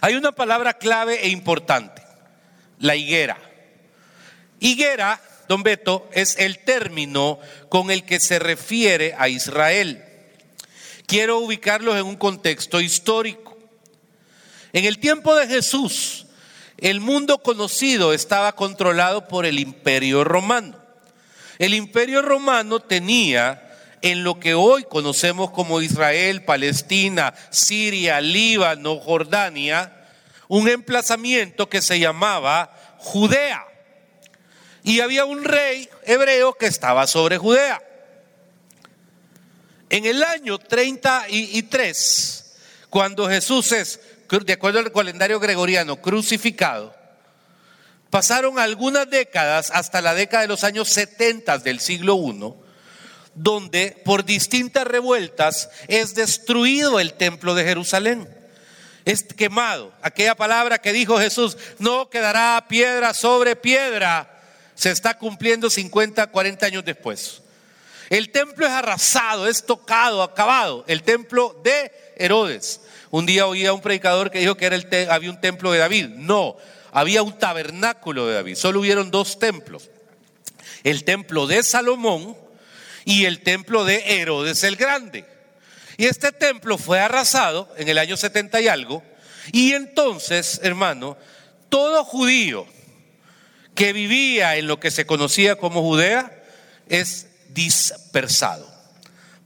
Hay 0.03 0.17
una 0.17 0.33
palabra 0.33 0.75
clave 0.75 1.25
e 1.25 1.29
importante, 1.29 2.03
la 2.79 2.95
higuera. 2.95 3.39
Higuera, 4.63 5.21
don 5.49 5.65
Beto, 5.65 6.09
es 6.13 6.39
el 6.39 6.61
término 6.61 7.41
con 7.69 7.91
el 7.91 8.05
que 8.05 8.21
se 8.21 8.39
refiere 8.39 9.13
a 9.19 9.29
Israel. 9.29 10.05
Quiero 11.07 11.39
ubicarlos 11.41 11.97
en 11.97 12.07
un 12.07 12.17
contexto 12.17 12.81
histórico. 12.81 13.59
En 14.73 14.85
el 14.85 14.99
tiempo 14.99 15.35
de 15.35 15.49
Jesús, 15.49 16.27
el 16.79 17.01
mundo 17.01 17.39
conocido 17.39 18.13
estaba 18.13 18.53
controlado 18.53 19.27
por 19.27 19.47
el 19.47 19.59
imperio 19.59 20.23
romano. 20.23 20.79
El 21.59 21.75
imperio 21.75 22.23
romano 22.23 22.79
tenía 22.79 23.69
en 24.01 24.23
lo 24.23 24.39
que 24.39 24.55
hoy 24.55 24.85
conocemos 24.85 25.51
como 25.51 25.83
Israel, 25.83 26.45
Palestina, 26.45 27.35
Siria, 27.51 28.21
Líbano, 28.21 29.01
Jordania, 29.01 30.07
un 30.47 30.69
emplazamiento 30.69 31.69
que 31.69 31.83
se 31.83 31.99
llamaba 31.99 32.77
Judea. 32.99 33.72
Y 34.85 35.01
había 35.01 35.25
un 35.25 35.45
rey 35.45 35.89
hebreo 36.05 36.55
que 36.55 36.67
estaba 36.67 37.07
sobre 37.07 37.39
Judea. 37.39 37.83
En 39.91 40.07
el 40.07 40.23
año 40.25 40.59
33, 40.59 42.55
cuando 42.89 43.29
Jesús 43.29 43.73
es 43.73 44.01
de 44.41 44.55
acuerdo 44.55 44.79
al 44.79 44.91
calendario 44.91 45.39
gregoriano, 45.39 46.01
crucificado, 46.01 46.95
pasaron 48.09 48.59
algunas 48.59 49.09
décadas 49.09 49.71
hasta 49.71 50.01
la 50.01 50.15
década 50.15 50.43
de 50.43 50.49
los 50.49 50.65
años 50.65 50.89
70 50.89 51.59
del 51.59 51.81
siglo 51.81 52.17
I, 52.17 52.55
donde 53.35 54.01
por 54.05 54.25
distintas 54.25 54.87
revueltas 54.87 55.69
es 55.87 56.15
destruido 56.15 56.99
el 56.99 57.13
templo 57.13 57.55
de 57.55 57.65
Jerusalén. 57.65 58.29
Es 59.05 59.23
quemado. 59.23 59.93
Aquella 60.01 60.35
palabra 60.35 60.79
que 60.79 60.93
dijo 60.93 61.19
Jesús, 61.19 61.59
no 61.79 62.09
quedará 62.09 62.65
piedra 62.69 63.13
sobre 63.13 63.55
piedra, 63.55 64.32
se 64.75 64.91
está 64.91 65.19
cumpliendo 65.19 65.71
50, 65.71 66.27
40 66.29 66.67
años 66.67 66.85
después. 66.85 67.43
El 68.11 68.31
templo 68.31 68.67
es 68.67 68.73
arrasado, 68.73 69.49
es 69.49 69.65
tocado, 69.65 70.23
acabado. 70.23 70.85
El 70.87 71.03
templo 71.03 71.59
de 71.65 71.91
Herodes. 72.17 72.83
Un 73.11 73.27
día 73.27 73.47
oía 73.47 73.73
un 73.73 73.81
predicador 73.81 74.31
que 74.31 74.41
dijo 74.41 74.57
que 74.57 74.67
era 74.67 74.77
el 74.77 74.87
había 75.11 75.31
un 75.31 75.41
templo 75.41 75.73
de 75.73 75.79
David. 75.79 76.09
No, 76.09 76.57
había 76.93 77.23
un 77.23 77.39
tabernáculo 77.39 78.27
de 78.27 78.35
David. 78.35 78.57
Solo 78.57 78.81
hubieron 78.81 79.11
dos 79.11 79.39
templos. 79.39 79.89
El 80.85 81.05
templo 81.05 81.47
de 81.47 81.63
Salomón 81.63 82.37
y 83.05 83.25
el 83.25 83.41
templo 83.43 83.85
de 83.85 84.21
Herodes 84.21 84.63
el 84.65 84.77
Grande. 84.77 85.25
Y 85.97 86.07
este 86.07 86.33
templo 86.33 86.79
fue 86.79 87.01
arrasado 87.01 87.73
en 87.77 87.89
el 87.89 87.99
año 87.99 88.17
70 88.17 88.61
y 88.61 88.69
algo. 88.69 89.03
Y 89.53 89.73
entonces, 89.73 90.61
hermano, 90.63 91.17
todo 91.69 92.05
judío 92.05 92.67
que 93.75 93.93
vivía 93.93 94.57
en 94.57 94.67
lo 94.67 94.79
que 94.81 94.91
se 94.91 95.07
conocía 95.07 95.57
como 95.57 95.83
Judea 95.83 96.43
es 96.89 97.29
dispersado. 97.49 98.71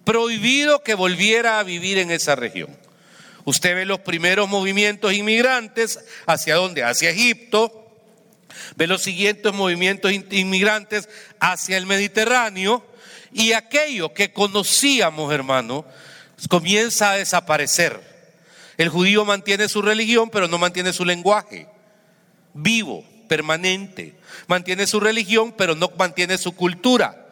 Prohibido 0.04 0.82
que 0.82 0.94
volviera 0.94 1.58
a 1.58 1.62
vivir 1.62 1.98
en 1.98 2.10
esa 2.10 2.36
región. 2.36 2.76
Usted 3.44 3.74
ve 3.74 3.84
los 3.84 4.00
primeros 4.00 4.48
movimientos 4.48 5.12
inmigrantes, 5.12 6.00
¿hacia 6.26 6.56
dónde? 6.56 6.82
Hacia 6.82 7.10
Egipto. 7.10 7.82
Ve 8.76 8.86
los 8.86 9.02
siguientes 9.02 9.52
movimientos 9.52 10.12
inmigrantes 10.30 11.08
hacia 11.38 11.76
el 11.76 11.86
Mediterráneo. 11.86 12.84
Y 13.32 13.52
aquello 13.52 14.12
que 14.14 14.32
conocíamos, 14.32 15.32
hermano, 15.32 15.84
comienza 16.48 17.12
a 17.12 17.16
desaparecer. 17.16 18.00
El 18.76 18.88
judío 18.88 19.24
mantiene 19.24 19.68
su 19.68 19.82
religión, 19.82 20.30
pero 20.30 20.48
no 20.48 20.58
mantiene 20.58 20.92
su 20.92 21.04
lenguaje. 21.04 21.68
Vivo, 22.52 23.04
permanente. 23.26 24.14
Mantiene 24.46 24.86
su 24.86 25.00
religión, 25.00 25.54
pero 25.56 25.74
no 25.74 25.90
mantiene 25.98 26.38
su 26.38 26.52
cultura. 26.54 27.26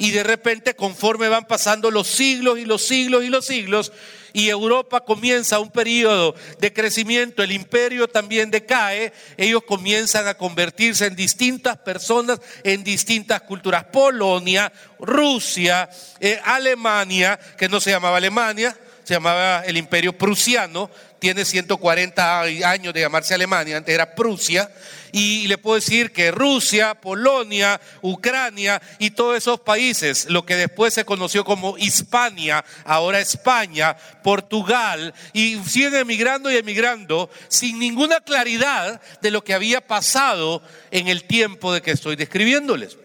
Y 0.00 0.12
de 0.12 0.22
repente, 0.22 0.74
conforme 0.74 1.28
van 1.28 1.46
pasando 1.46 1.90
los 1.90 2.06
siglos 2.06 2.58
y 2.58 2.64
los 2.64 2.82
siglos 2.82 3.24
y 3.24 3.28
los 3.28 3.44
siglos, 3.44 3.92
y 4.32 4.48
Europa 4.48 5.00
comienza 5.00 5.58
un 5.58 5.70
periodo 5.70 6.36
de 6.60 6.72
crecimiento, 6.72 7.42
el 7.42 7.50
imperio 7.50 8.06
también 8.06 8.50
decae, 8.50 9.12
ellos 9.36 9.64
comienzan 9.66 10.28
a 10.28 10.34
convertirse 10.34 11.06
en 11.06 11.16
distintas 11.16 11.78
personas, 11.78 12.40
en 12.62 12.84
distintas 12.84 13.42
culturas. 13.42 13.84
Polonia, 13.84 14.72
Rusia, 15.00 15.90
eh, 16.20 16.40
Alemania, 16.44 17.38
que 17.56 17.68
no 17.68 17.80
se 17.80 17.90
llamaba 17.90 18.18
Alemania, 18.18 18.78
se 19.08 19.14
llamaba 19.14 19.62
el 19.64 19.78
imperio 19.78 20.12
prusiano, 20.12 20.90
tiene 21.18 21.46
140 21.46 22.42
años 22.42 22.92
de 22.92 23.00
llamarse 23.00 23.32
Alemania, 23.32 23.78
antes 23.78 23.94
era 23.94 24.14
Prusia, 24.14 24.70
y 25.12 25.46
le 25.46 25.56
puedo 25.56 25.76
decir 25.76 26.12
que 26.12 26.30
Rusia, 26.30 26.94
Polonia, 26.94 27.80
Ucrania 28.02 28.82
y 28.98 29.12
todos 29.12 29.38
esos 29.38 29.60
países, 29.60 30.26
lo 30.28 30.44
que 30.44 30.56
después 30.56 30.92
se 30.92 31.06
conoció 31.06 31.42
como 31.42 31.78
Hispania, 31.78 32.62
ahora 32.84 33.18
España, 33.18 33.96
Portugal, 34.22 35.14
y 35.32 35.56
siguen 35.66 35.94
emigrando 35.94 36.50
y 36.50 36.58
emigrando 36.58 37.30
sin 37.48 37.78
ninguna 37.78 38.20
claridad 38.20 39.00
de 39.22 39.30
lo 39.30 39.42
que 39.42 39.54
había 39.54 39.80
pasado 39.80 40.60
en 40.90 41.08
el 41.08 41.24
tiempo 41.24 41.72
de 41.72 41.80
que 41.80 41.92
estoy 41.92 42.14
describiéndoles. 42.14 42.98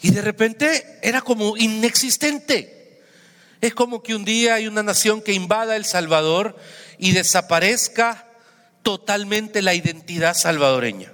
Y 0.00 0.12
de 0.12 0.22
repente 0.22 0.98
era 1.02 1.20
como 1.20 1.58
inexistente. 1.58 2.77
Es 3.60 3.74
como 3.74 4.02
que 4.02 4.14
un 4.14 4.24
día 4.24 4.54
hay 4.54 4.66
una 4.66 4.82
nación 4.82 5.20
que 5.20 5.32
invada 5.32 5.76
El 5.76 5.84
Salvador 5.84 6.56
y 6.98 7.12
desaparezca 7.12 8.26
totalmente 8.82 9.62
la 9.62 9.74
identidad 9.74 10.34
salvadoreña. 10.34 11.12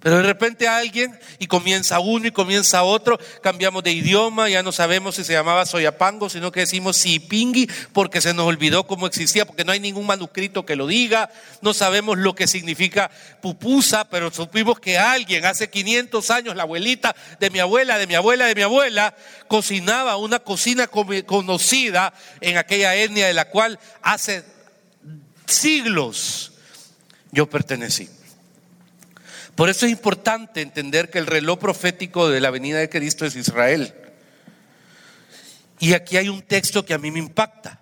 Pero 0.00 0.18
de 0.18 0.22
repente 0.22 0.68
alguien 0.68 1.18
y 1.40 1.48
comienza 1.48 1.98
uno 1.98 2.28
y 2.28 2.30
comienza 2.30 2.84
otro, 2.84 3.18
cambiamos 3.42 3.82
de 3.82 3.90
idioma, 3.90 4.48
ya 4.48 4.62
no 4.62 4.70
sabemos 4.70 5.16
si 5.16 5.24
se 5.24 5.32
llamaba 5.32 5.66
Soyapango, 5.66 6.30
sino 6.30 6.52
que 6.52 6.60
decimos 6.60 6.96
Sipingui 6.98 7.68
porque 7.92 8.20
se 8.20 8.32
nos 8.32 8.46
olvidó 8.46 8.86
cómo 8.86 9.08
existía, 9.08 9.44
porque 9.44 9.64
no 9.64 9.72
hay 9.72 9.80
ningún 9.80 10.06
manuscrito 10.06 10.64
que 10.64 10.76
lo 10.76 10.86
diga, 10.86 11.30
no 11.62 11.74
sabemos 11.74 12.16
lo 12.16 12.36
que 12.36 12.46
significa 12.46 13.10
pupusa, 13.42 14.08
pero 14.08 14.30
supimos 14.30 14.78
que 14.78 14.98
alguien 14.98 15.44
hace 15.44 15.68
500 15.68 16.30
años, 16.30 16.54
la 16.54 16.62
abuelita 16.62 17.16
de 17.40 17.50
mi 17.50 17.58
abuela, 17.58 17.98
de 17.98 18.06
mi 18.06 18.14
abuela, 18.14 18.46
de 18.46 18.54
mi 18.54 18.62
abuela, 18.62 19.16
cocinaba 19.48 20.16
una 20.16 20.38
cocina 20.38 20.86
conocida 20.86 22.14
en 22.40 22.56
aquella 22.56 22.94
etnia 22.94 23.26
de 23.26 23.34
la 23.34 23.46
cual 23.46 23.80
hace 24.00 24.44
siglos 25.46 26.52
yo 27.32 27.50
pertenecí. 27.50 28.08
Por 29.58 29.68
eso 29.68 29.86
es 29.86 29.90
importante 29.90 30.60
entender 30.60 31.10
que 31.10 31.18
el 31.18 31.26
reloj 31.26 31.58
profético 31.58 32.28
de 32.28 32.40
la 32.40 32.52
venida 32.52 32.78
de 32.78 32.88
Cristo 32.88 33.26
es 33.26 33.34
Israel. 33.34 33.92
Y 35.80 35.94
aquí 35.94 36.16
hay 36.16 36.28
un 36.28 36.42
texto 36.42 36.84
que 36.84 36.94
a 36.94 36.98
mí 36.98 37.10
me 37.10 37.18
impacta. 37.18 37.80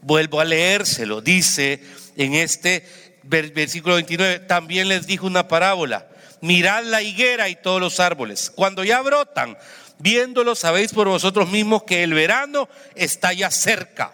Vuelvo 0.00 0.40
a 0.40 0.46
leérselo. 0.46 1.20
Dice 1.20 1.82
en 2.16 2.32
este 2.32 3.20
versículo 3.24 3.96
29, 3.96 4.38
también 4.38 4.88
les 4.88 5.06
dijo 5.06 5.26
una 5.26 5.48
parábola. 5.48 6.08
mirad 6.40 6.82
la 6.84 7.02
higuera 7.02 7.50
y 7.50 7.56
todos 7.56 7.78
los 7.78 8.00
árboles. 8.00 8.50
Cuando 8.50 8.82
ya 8.82 9.02
brotan, 9.02 9.58
viéndolo 9.98 10.54
sabéis 10.54 10.94
por 10.94 11.08
vosotros 11.08 11.50
mismos 11.50 11.82
que 11.82 12.04
el 12.04 12.14
verano 12.14 12.70
está 12.94 13.34
ya 13.34 13.50
cerca. 13.50 14.12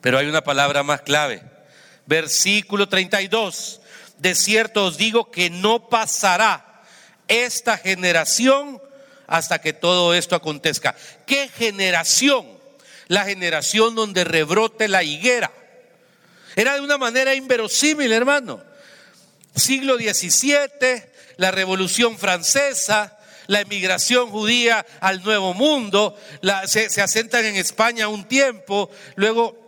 Pero 0.00 0.18
hay 0.18 0.28
una 0.28 0.44
palabra 0.44 0.84
más 0.84 1.00
clave. 1.00 1.42
Versículo 2.06 2.88
32. 2.88 3.80
De 4.18 4.34
cierto 4.34 4.86
os 4.86 4.96
digo 4.96 5.30
que 5.30 5.50
no 5.50 5.88
pasará 5.88 6.82
esta 7.28 7.76
generación 7.78 8.80
hasta 9.26 9.60
que 9.60 9.72
todo 9.72 10.14
esto 10.14 10.36
acontezca. 10.36 10.94
¿Qué 11.26 11.48
generación? 11.48 12.46
La 13.08 13.24
generación 13.24 13.94
donde 13.94 14.24
rebrote 14.24 14.88
la 14.88 15.02
higuera. 15.02 15.52
Era 16.54 16.74
de 16.74 16.80
una 16.80 16.98
manera 16.98 17.34
inverosímil, 17.34 18.12
hermano. 18.12 18.62
Siglo 19.54 19.96
XVII, 19.96 21.02
la 21.36 21.50
Revolución 21.50 22.18
Francesa, 22.18 23.18
la 23.46 23.60
emigración 23.60 24.30
judía 24.30 24.84
al 25.00 25.22
Nuevo 25.22 25.54
Mundo, 25.54 26.18
se, 26.66 26.90
se 26.90 27.02
asentan 27.02 27.44
en 27.44 27.56
España 27.56 28.08
un 28.08 28.26
tiempo, 28.26 28.90
luego 29.14 29.65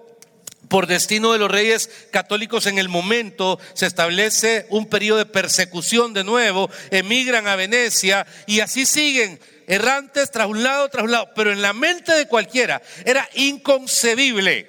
por 0.68 0.86
destino 0.86 1.32
de 1.32 1.38
los 1.38 1.50
reyes 1.50 1.90
católicos 2.10 2.66
en 2.66 2.78
el 2.78 2.88
momento, 2.88 3.58
se 3.74 3.86
establece 3.86 4.66
un 4.70 4.86
periodo 4.86 5.18
de 5.18 5.26
persecución 5.26 6.12
de 6.12 6.24
nuevo, 6.24 6.70
emigran 6.90 7.48
a 7.48 7.56
Venecia 7.56 8.26
y 8.46 8.60
así 8.60 8.86
siguen 8.86 9.40
errantes 9.66 10.30
tras 10.30 10.46
un 10.46 10.62
lado, 10.62 10.88
tras 10.88 11.04
un 11.04 11.12
lado, 11.12 11.30
pero 11.34 11.52
en 11.52 11.62
la 11.62 11.72
mente 11.72 12.12
de 12.12 12.28
cualquiera 12.28 12.82
era 13.04 13.28
inconcebible, 13.34 14.68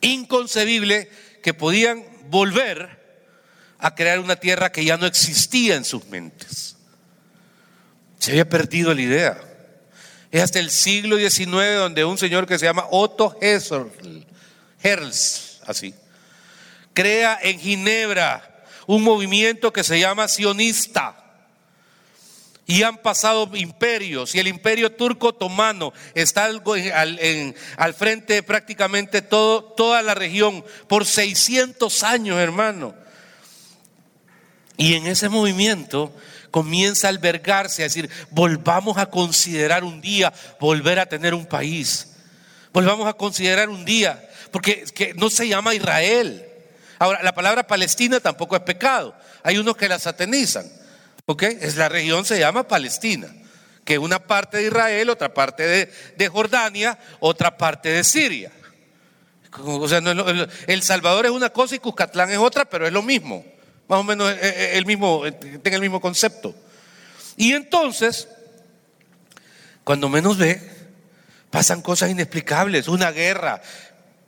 inconcebible 0.00 1.08
que 1.42 1.54
podían 1.54 2.04
volver 2.28 3.02
a 3.78 3.94
crear 3.94 4.18
una 4.18 4.36
tierra 4.36 4.72
que 4.72 4.84
ya 4.84 4.96
no 4.96 5.06
existía 5.06 5.76
en 5.76 5.84
sus 5.84 6.06
mentes. 6.06 6.76
Se 8.18 8.30
había 8.30 8.48
perdido 8.48 8.94
la 8.94 9.02
idea. 9.02 9.53
Es 10.34 10.42
hasta 10.42 10.58
el 10.58 10.70
siglo 10.72 11.16
XIX 11.16 11.76
donde 11.76 12.04
un 12.04 12.18
señor 12.18 12.44
que 12.44 12.58
se 12.58 12.66
llama 12.66 12.88
Otto 12.90 13.38
Herz, 13.40 13.70
así, 15.64 15.94
crea 16.92 17.38
en 17.40 17.60
Ginebra 17.60 18.64
un 18.88 19.04
movimiento 19.04 19.72
que 19.72 19.84
se 19.84 20.00
llama 20.00 20.26
sionista. 20.26 21.14
Y 22.66 22.82
han 22.82 22.98
pasado 22.98 23.48
imperios 23.54 24.34
y 24.34 24.40
el 24.40 24.48
imperio 24.48 24.90
turco 24.90 25.28
otomano 25.28 25.92
está 26.16 26.46
al, 26.46 26.64
al 27.76 27.94
frente 27.94 28.34
de 28.34 28.42
prácticamente 28.42 29.22
todo, 29.22 29.62
toda 29.62 30.02
la 30.02 30.16
región 30.16 30.64
por 30.88 31.06
600 31.06 32.02
años, 32.02 32.38
hermano. 32.38 32.92
Y 34.76 34.94
en 34.94 35.06
ese 35.06 35.28
movimiento 35.28 36.12
comienza 36.54 37.08
a 37.08 37.10
albergarse, 37.10 37.82
a 37.82 37.86
decir, 37.86 38.08
volvamos 38.30 38.96
a 38.96 39.06
considerar 39.06 39.82
un 39.82 40.00
día 40.00 40.32
volver 40.60 41.00
a 41.00 41.06
tener 41.06 41.34
un 41.34 41.46
país. 41.46 42.14
Volvamos 42.72 43.08
a 43.08 43.14
considerar 43.14 43.68
un 43.68 43.84
día, 43.84 44.24
porque 44.52 44.84
que 44.94 45.14
no 45.14 45.30
se 45.30 45.48
llama 45.48 45.74
Israel. 45.74 46.46
Ahora, 47.00 47.24
la 47.24 47.34
palabra 47.34 47.66
Palestina 47.66 48.20
tampoco 48.20 48.54
es 48.54 48.62
pecado. 48.62 49.16
Hay 49.42 49.58
unos 49.58 49.76
que 49.76 49.88
la 49.88 49.98
satanizan. 49.98 50.70
¿Ok? 51.26 51.42
Es 51.42 51.74
la 51.74 51.88
región 51.88 52.24
se 52.24 52.38
llama 52.38 52.68
Palestina, 52.68 53.34
que 53.84 53.98
una 53.98 54.20
parte 54.20 54.58
de 54.58 54.66
Israel, 54.68 55.10
otra 55.10 55.34
parte 55.34 55.90
de, 56.16 56.28
Jordania, 56.28 56.96
otra 57.18 57.58
parte 57.58 57.88
de 57.88 58.04
Siria. 58.04 58.52
O 59.58 59.88
sea, 59.88 60.00
el 60.68 60.82
Salvador 60.84 61.26
es 61.26 61.32
una 61.32 61.50
cosa 61.50 61.74
y 61.74 61.80
Cuscatlán 61.80 62.30
es 62.30 62.38
otra, 62.38 62.64
pero 62.64 62.86
es 62.86 62.92
lo 62.92 63.02
mismo. 63.02 63.44
Más 63.88 64.00
o 64.00 64.04
menos 64.04 64.34
el 64.40 64.86
mismo, 64.86 65.22
tenga 65.62 65.76
el 65.76 65.82
mismo 65.82 66.00
concepto. 66.00 66.54
Y 67.36 67.52
entonces, 67.52 68.28
cuando 69.82 70.08
menos 70.08 70.38
ve, 70.38 70.60
pasan 71.50 71.82
cosas 71.82 72.10
inexplicables, 72.10 72.88
una 72.88 73.10
guerra, 73.10 73.60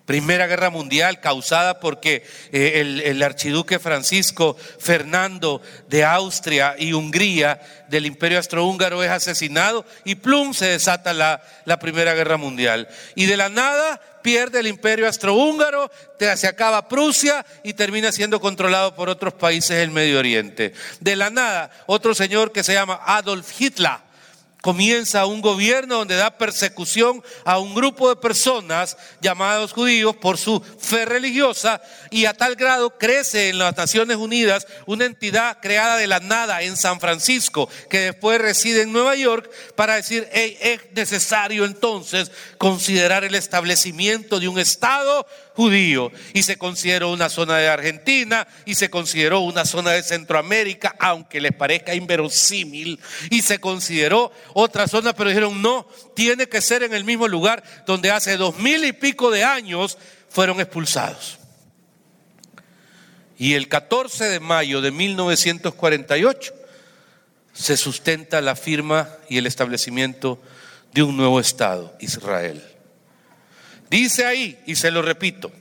Primera 0.07 0.47
Guerra 0.47 0.71
Mundial 0.71 1.21
causada 1.21 1.81
porque 1.81 2.25
eh, 2.53 3.03
el, 3.05 3.23
archiduque 3.25 3.81
Francisco 3.81 4.57
Fernando 4.79 5.61
de 5.89 6.05
Austria 6.05 6.77
y 6.79 6.93
Hungría 6.93 7.61
del 7.89 8.07
Imperio 8.07 8.39
Austrohúngaro 8.39 9.03
es 9.03 9.11
asesinado 9.11 9.85
y 10.05 10.15
plum 10.15 10.55
se 10.55 10.67
desata 10.67 11.13
la, 11.13 11.43
la 11.65 11.81
Primera 11.81 12.15
Guerra 12.15 12.37
Mundial. 12.37 12.89
Y 13.17 13.27
de 13.27 13.37
la 13.37 13.49
nada 13.49 14.01
pierde 14.27 14.59
el 14.59 14.67
Imperio 14.67 15.07
Austrohúngaro, 15.07 15.89
se 16.19 16.49
acaba 16.49 16.89
Prusia 16.89 17.47
y 17.63 17.75
termina 17.75 18.11
siendo 18.11 18.41
controlado 18.41 18.93
por 18.97 19.09
otros 19.09 19.35
países 19.35 19.77
del 19.77 19.93
Medio 19.93 20.19
Oriente. 20.19 20.73
De 20.99 21.15
la 21.15 21.31
nada, 21.31 21.71
otro 21.87 22.13
señor 22.13 22.51
que 22.51 22.65
se 22.65 22.73
llama 22.73 22.99
Adolf 23.07 23.49
Hitler 23.61 24.06
comienza 24.67 25.27
un 25.27 25.43
gobierno 25.43 25.99
donde 25.99 26.17
da 26.17 26.39
persecución 26.39 27.23
a 27.45 27.61
un 27.61 27.73
grupo 27.73 28.09
de 28.09 28.17
personas 28.17 28.97
llamados 29.21 29.73
judíos 29.73 30.17
por 30.17 30.39
su 30.39 30.61
fe 30.81 31.05
religiosa 31.05 31.81
y 32.11 32.25
a 32.25 32.35
tal 32.35 32.57
grado 32.57 32.99
crece 32.99 33.51
en 33.51 33.59
las 33.59 33.77
Naciones 33.77 34.17
Unidas 34.17 34.67
una 34.87 35.05
entidad 35.05 35.59
creada 35.63 35.97
de 35.99 36.09
la 36.09 36.19
nada 36.19 36.63
en 36.63 36.77
San 36.77 36.99
Francisco 36.99 37.69
que 37.89 38.01
después 38.01 38.41
reside 38.41 38.83
en 38.83 38.93
Nueva 38.93 39.15
York 39.15 39.49
para 39.77 39.95
decir 39.95 40.29
es 40.33 40.81
necesario 40.97 41.65
entonces 41.65 42.33
considerar 42.59 43.23
el 43.23 43.37
establecimiento 43.37 44.41
de 44.41 44.49
un 44.49 44.59
Estado 44.59 45.29
judío 45.57 46.13
y 46.35 46.43
se 46.43 46.59
consideró 46.59 47.11
una 47.11 47.31
zona 47.31 47.57
de 47.57 47.69
Argentina 47.69 48.47
y 48.67 48.75
se 48.75 48.91
consideró 48.91 49.41
una 49.41 49.65
zona 49.65 49.93
de 49.93 50.03
Centroamérica, 50.03 50.95
aunque 50.99 51.41
les 51.41 51.53
parezca 51.53 51.95
inverosímil, 51.95 53.01
y 53.31 53.41
se 53.41 53.59
consideró 53.59 54.31
otra 54.53 54.87
zona, 54.87 55.15
pero 55.15 55.31
dijeron 55.31 55.63
no, 55.63 55.89
tiene 56.15 56.47
que 56.47 56.61
ser 56.61 56.83
en 56.83 56.93
el 56.93 57.05
mismo 57.05 57.27
lugar 57.27 57.63
donde 57.87 58.11
hace 58.11 58.37
dos 58.37 58.59
mil 58.59 58.85
y 58.85 58.93
pico 58.93 59.31
de 59.31 59.45
años 59.45 59.97
fueron 60.29 60.61
expulsados. 60.61 61.39
Y 63.39 63.55
el 63.55 63.69
14 63.69 64.25
de 64.27 64.41
mayo 64.41 64.81
de 64.81 64.91
1948 64.91 66.55
se 67.53 67.77
sustenta 67.79 68.41
la 68.43 68.57
firma 68.57 69.09
y 69.29 69.39
el 69.39 69.47
establecimiento 69.47 70.41
de 70.93 71.03
un 71.03 71.17
nuevo 71.17 71.41
Estado, 71.41 71.97
Israel. 72.01 72.76
Dice 73.91 74.25
ahí, 74.25 74.59
y 74.67 74.77
se 74.77 74.91
lo 74.91 75.03
repito, 75.03 75.53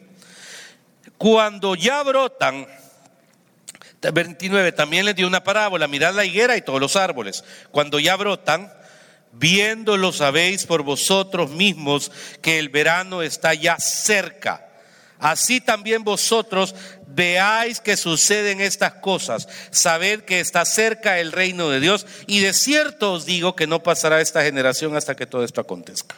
cuando 1.18 1.76
ya 1.76 2.04
brotan, 2.04 2.68
29, 4.02 4.72
también 4.72 5.06
les 5.06 5.16
dio 5.16 5.28
una 5.28 5.44
parábola, 5.44 5.88
mirad 5.88 6.14
la 6.14 6.26
higuera 6.26 6.58
y 6.58 6.62
todos 6.62 6.80
los 6.80 6.96
árboles. 6.96 7.44
Cuando 7.72 8.00
ya 8.00 8.16
brotan, 8.16 8.72
viéndolo 9.32 10.12
sabéis 10.12 10.66
por 10.66 10.84
vosotros 10.84 11.52
mismos 11.52 12.12
que 12.42 12.60
el 12.60 12.70
verano 12.70 13.22
está 13.22 13.54
ya 13.54 13.78
cerca. 13.80 14.70
Así 15.20 15.62
también 15.62 16.04
vosotros 16.04 16.76
veáis 17.08 17.80
que 17.80 17.98
suceden 17.98 18.60
estas 18.62 18.96
cosas. 18.96 19.48
Sabed 19.72 20.22
que 20.22 20.40
está 20.40 20.66
cerca 20.66 21.20
el 21.20 21.32
reino 21.32 21.70
de 21.70 21.80
Dios 21.80 22.06
y 22.28 22.42
de 22.42 22.54
cierto 22.54 23.14
os 23.14 23.26
digo 23.26 23.56
que 23.56 23.68
no 23.68 23.82
pasará 23.82 24.22
esta 24.22 24.44
generación 24.44 24.96
hasta 24.96 25.16
que 25.16 25.26
todo 25.26 25.44
esto 25.44 25.62
acontezca. 25.62 26.16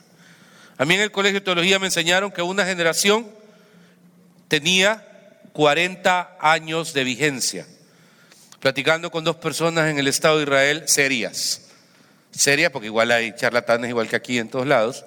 A 0.77 0.85
mí 0.85 0.93
en 0.93 1.01
el 1.01 1.11
colegio 1.11 1.39
de 1.39 1.45
teología 1.45 1.79
me 1.79 1.87
enseñaron 1.87 2.31
que 2.31 2.41
una 2.41 2.65
generación 2.65 3.27
tenía 4.47 5.03
40 5.53 6.37
años 6.39 6.93
de 6.93 7.03
vigencia. 7.03 7.65
Platicando 8.59 9.09
con 9.09 9.23
dos 9.23 9.37
personas 9.37 9.89
en 9.89 9.97
el 9.97 10.07
Estado 10.07 10.37
de 10.37 10.43
Israel 10.43 10.83
serias. 10.85 11.61
Serias 12.31 12.71
porque 12.71 12.87
igual 12.87 13.11
hay 13.11 13.33
charlatanes 13.35 13.89
igual 13.89 14.07
que 14.07 14.15
aquí 14.15 14.37
en 14.37 14.49
todos 14.49 14.67
lados. 14.67 15.03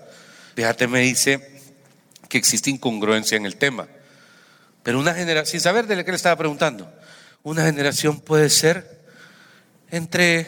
Fíjate, 0.57 0.89
me 0.89 1.01
dice 1.01 1.63
que 2.29 2.39
existe 2.39 2.71
incongruencia 2.71 3.37
en 3.37 3.47
el 3.47 3.57
tema. 3.57 3.87
Pero 4.83 4.99
una 4.99 5.15
generación, 5.15 5.53
sin 5.53 5.61
saber 5.61 5.87
de 5.87 6.05
qué 6.05 6.11
le 6.11 6.17
estaba 6.17 6.37
preguntando, 6.37 6.93
una 7.43 7.65
generación 7.65 8.21
puede 8.21 8.51
ser 8.51 9.01
entre 9.91 10.47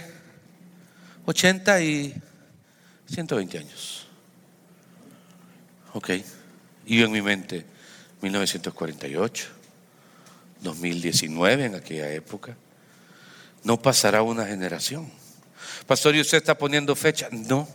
80 1.27 1.81
y 1.83 2.15
120 3.07 3.59
años. 3.59 4.09
Ok. 5.93 6.11
Y 6.87 6.99
yo 6.99 7.07
en 7.07 7.13
mi 7.13 7.23
mente, 7.23 7.65
1948, 8.23 9.49
2019 10.61 11.65
en 11.65 11.75
aquella 11.75 12.11
época. 12.13 12.57
No 13.65 13.81
pasará 13.81 14.23
una 14.23 14.47
generación. 14.47 15.11
Pastor, 15.87 16.15
¿y 16.15 16.21
usted 16.21 16.39
está 16.39 16.57
poniendo 16.57 16.97
fecha? 16.97 17.29
No. 17.31 17.69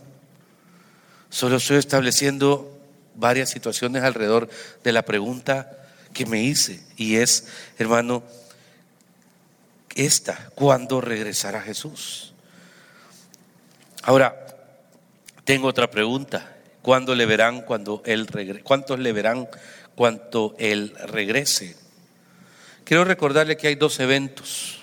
Solo 1.30 1.56
estoy 1.56 1.76
estableciendo 1.76 2.78
varias 3.14 3.50
situaciones 3.50 4.02
alrededor 4.02 4.48
de 4.82 4.92
la 4.92 5.04
pregunta 5.04 5.70
que 6.12 6.26
me 6.26 6.42
hice. 6.42 6.82
Y 6.96 7.16
es, 7.16 7.48
hermano, 7.78 8.22
esta, 9.94 10.50
¿cuándo 10.54 11.00
regresará 11.00 11.60
Jesús? 11.60 12.32
Ahora, 14.02 14.46
tengo 15.44 15.68
otra 15.68 15.90
pregunta. 15.90 16.57
¿Cuándo 16.88 17.14
le 17.14 17.26
verán 17.26 17.60
cuando 17.60 18.02
él 18.06 18.26
regrese? 18.26 18.62
¿Cuántos 18.62 18.98
le 18.98 19.12
verán 19.12 19.46
cuando 19.94 20.56
él 20.58 20.94
regrese? 21.04 21.76
quiero 22.82 23.04
recordarle 23.04 23.58
que 23.58 23.68
hay 23.68 23.74
dos 23.74 24.00
eventos, 24.00 24.78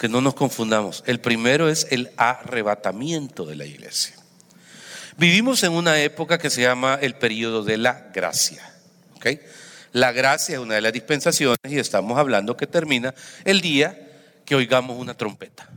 que 0.00 0.08
no 0.08 0.20
nos 0.20 0.34
confundamos. 0.34 1.04
El 1.06 1.20
primero 1.20 1.68
es 1.68 1.86
el 1.90 2.10
arrebatamiento 2.16 3.46
de 3.46 3.54
la 3.54 3.66
iglesia. 3.66 4.16
Vivimos 5.16 5.62
en 5.62 5.74
una 5.74 6.00
época 6.00 6.38
que 6.38 6.50
se 6.50 6.62
llama 6.62 6.98
el 7.00 7.14
periodo 7.14 7.62
de 7.62 7.76
la 7.76 8.08
gracia. 8.12 8.68
La 9.92 10.10
gracia 10.10 10.54
es 10.54 10.60
una 10.60 10.74
de 10.74 10.80
las 10.80 10.92
dispensaciones 10.92 11.60
y 11.68 11.78
estamos 11.78 12.18
hablando 12.18 12.56
que 12.56 12.66
termina 12.66 13.14
el 13.44 13.60
día 13.60 13.96
que 14.44 14.56
oigamos 14.56 14.98
una 14.98 15.16
trompeta. 15.16 15.70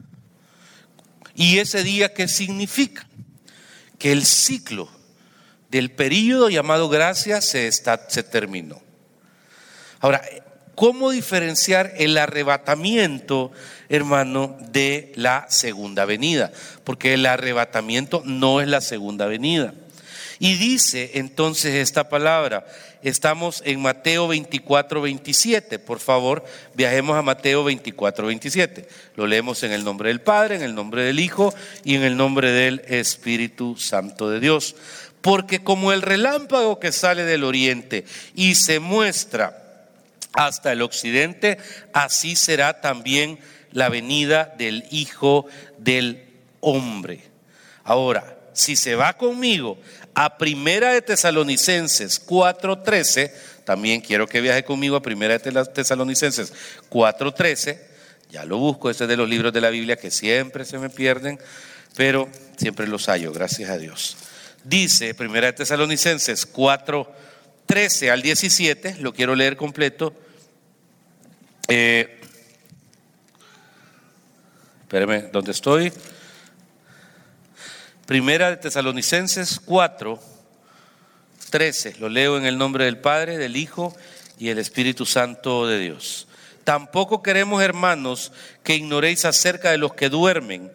¿Y 1.35 1.59
ese 1.59 1.83
día 1.83 2.15
qué 2.15 2.27
significa? 2.27 3.05
Que 4.01 4.11
el 4.11 4.25
ciclo 4.25 4.89
del 5.69 5.91
periodo 5.91 6.49
llamado 6.49 6.89
gracia 6.89 7.39
se, 7.39 7.67
está, 7.67 8.09
se 8.09 8.23
terminó. 8.23 8.81
Ahora, 9.99 10.23
¿cómo 10.73 11.11
diferenciar 11.11 11.93
el 11.97 12.17
arrebatamiento, 12.17 13.51
hermano, 13.89 14.57
de 14.71 15.11
la 15.15 15.45
segunda 15.49 16.05
venida? 16.05 16.51
Porque 16.83 17.13
el 17.13 17.27
arrebatamiento 17.27 18.23
no 18.25 18.59
es 18.59 18.67
la 18.67 18.81
segunda 18.81 19.27
venida. 19.27 19.75
Y 20.41 20.55
dice 20.55 21.11
entonces 21.13 21.75
esta 21.75 22.09
palabra, 22.09 22.65
estamos 23.03 23.61
en 23.63 23.79
Mateo 23.79 24.27
24, 24.27 24.99
27. 24.99 25.77
Por 25.77 25.99
favor, 25.99 26.43
viajemos 26.73 27.15
a 27.15 27.21
Mateo 27.21 27.63
24, 27.63 28.25
27. 28.25 28.87
Lo 29.17 29.27
leemos 29.27 29.61
en 29.61 29.71
el 29.71 29.83
nombre 29.83 30.09
del 30.09 30.21
Padre, 30.21 30.55
en 30.55 30.63
el 30.63 30.73
nombre 30.73 31.03
del 31.03 31.19
Hijo 31.19 31.53
y 31.83 31.93
en 31.93 32.01
el 32.01 32.17
nombre 32.17 32.49
del 32.49 32.81
Espíritu 32.87 33.77
Santo 33.77 34.31
de 34.31 34.39
Dios. 34.39 34.75
Porque 35.21 35.63
como 35.63 35.93
el 35.93 36.01
relámpago 36.01 36.79
que 36.79 36.91
sale 36.91 37.23
del 37.23 37.43
oriente 37.43 38.03
y 38.33 38.55
se 38.55 38.79
muestra 38.79 39.85
hasta 40.33 40.71
el 40.71 40.81
occidente, 40.81 41.59
así 41.93 42.35
será 42.35 42.81
también 42.81 43.37
la 43.73 43.89
venida 43.89 44.55
del 44.57 44.85
Hijo 44.89 45.45
del 45.77 46.25
Hombre. 46.61 47.21
Ahora, 47.83 48.40
si 48.53 48.75
se 48.75 48.95
va 48.95 49.17
conmigo 49.17 49.77
a 50.13 50.37
Primera 50.37 50.93
de 50.93 51.01
Tesalonicenses 51.01 52.19
4:13, 52.25 53.31
también 53.63 54.01
quiero 54.01 54.27
que 54.27 54.41
viaje 54.41 54.63
conmigo 54.63 54.95
a 54.95 55.01
Primera 55.01 55.37
de 55.37 55.65
Tesalonicenses 55.65 56.53
4:13, 56.89 57.79
ya 58.29 58.45
lo 58.45 58.57
busco, 58.57 58.89
ese 58.89 59.03
es 59.05 59.09
de 59.09 59.17
los 59.17 59.29
libros 59.29 59.53
de 59.53 59.61
la 59.61 59.69
Biblia 59.69 59.97
que 59.97 60.11
siempre 60.11 60.65
se 60.65 60.77
me 60.77 60.89
pierden, 60.89 61.39
pero 61.95 62.29
siempre 62.57 62.87
los 62.87 63.07
hallo, 63.07 63.31
gracias 63.31 63.69
a 63.69 63.77
Dios. 63.77 64.17
Dice 64.63 65.13
Primera 65.15 65.47
de 65.47 65.53
Tesalonicenses 65.53 66.45
4:13 66.51 68.11
al 68.11 68.21
17, 68.21 68.97
lo 68.99 69.13
quiero 69.13 69.35
leer 69.35 69.57
completo. 69.57 70.13
Eh, 71.67 72.19
¿dónde 75.31 75.51
estoy? 75.51 75.91
Primera 78.11 78.49
de 78.49 78.57
Tesalonicenses 78.57 79.57
4, 79.63 80.19
13. 81.49 81.95
Lo 81.97 82.09
leo 82.09 82.37
en 82.37 82.45
el 82.45 82.57
nombre 82.57 82.83
del 82.83 82.97
Padre, 82.97 83.37
del 83.37 83.55
Hijo 83.55 83.95
y 84.37 84.49
el 84.49 84.57
Espíritu 84.57 85.05
Santo 85.05 85.65
de 85.65 85.79
Dios. 85.79 86.27
Tampoco 86.65 87.23
queremos, 87.23 87.63
hermanos, 87.63 88.33
que 88.65 88.75
ignoréis 88.75 89.23
acerca 89.23 89.71
de 89.71 89.77
los 89.77 89.93
que 89.93 90.09
duermen, 90.09 90.73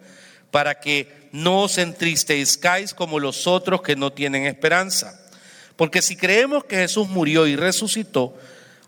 para 0.49 0.79
que 0.79 1.29
no 1.31 1.61
os 1.61 1.77
entristezcáis 1.77 2.95
como 2.95 3.19
los 3.19 3.45
otros 3.45 3.83
que 3.83 3.95
no 3.95 4.11
tienen 4.11 4.47
esperanza. 4.47 5.21
Porque 5.75 6.01
si 6.01 6.15
creemos 6.15 6.63
que 6.63 6.77
Jesús 6.77 7.07
murió 7.07 7.45
y 7.45 7.55
resucitó, 7.55 8.35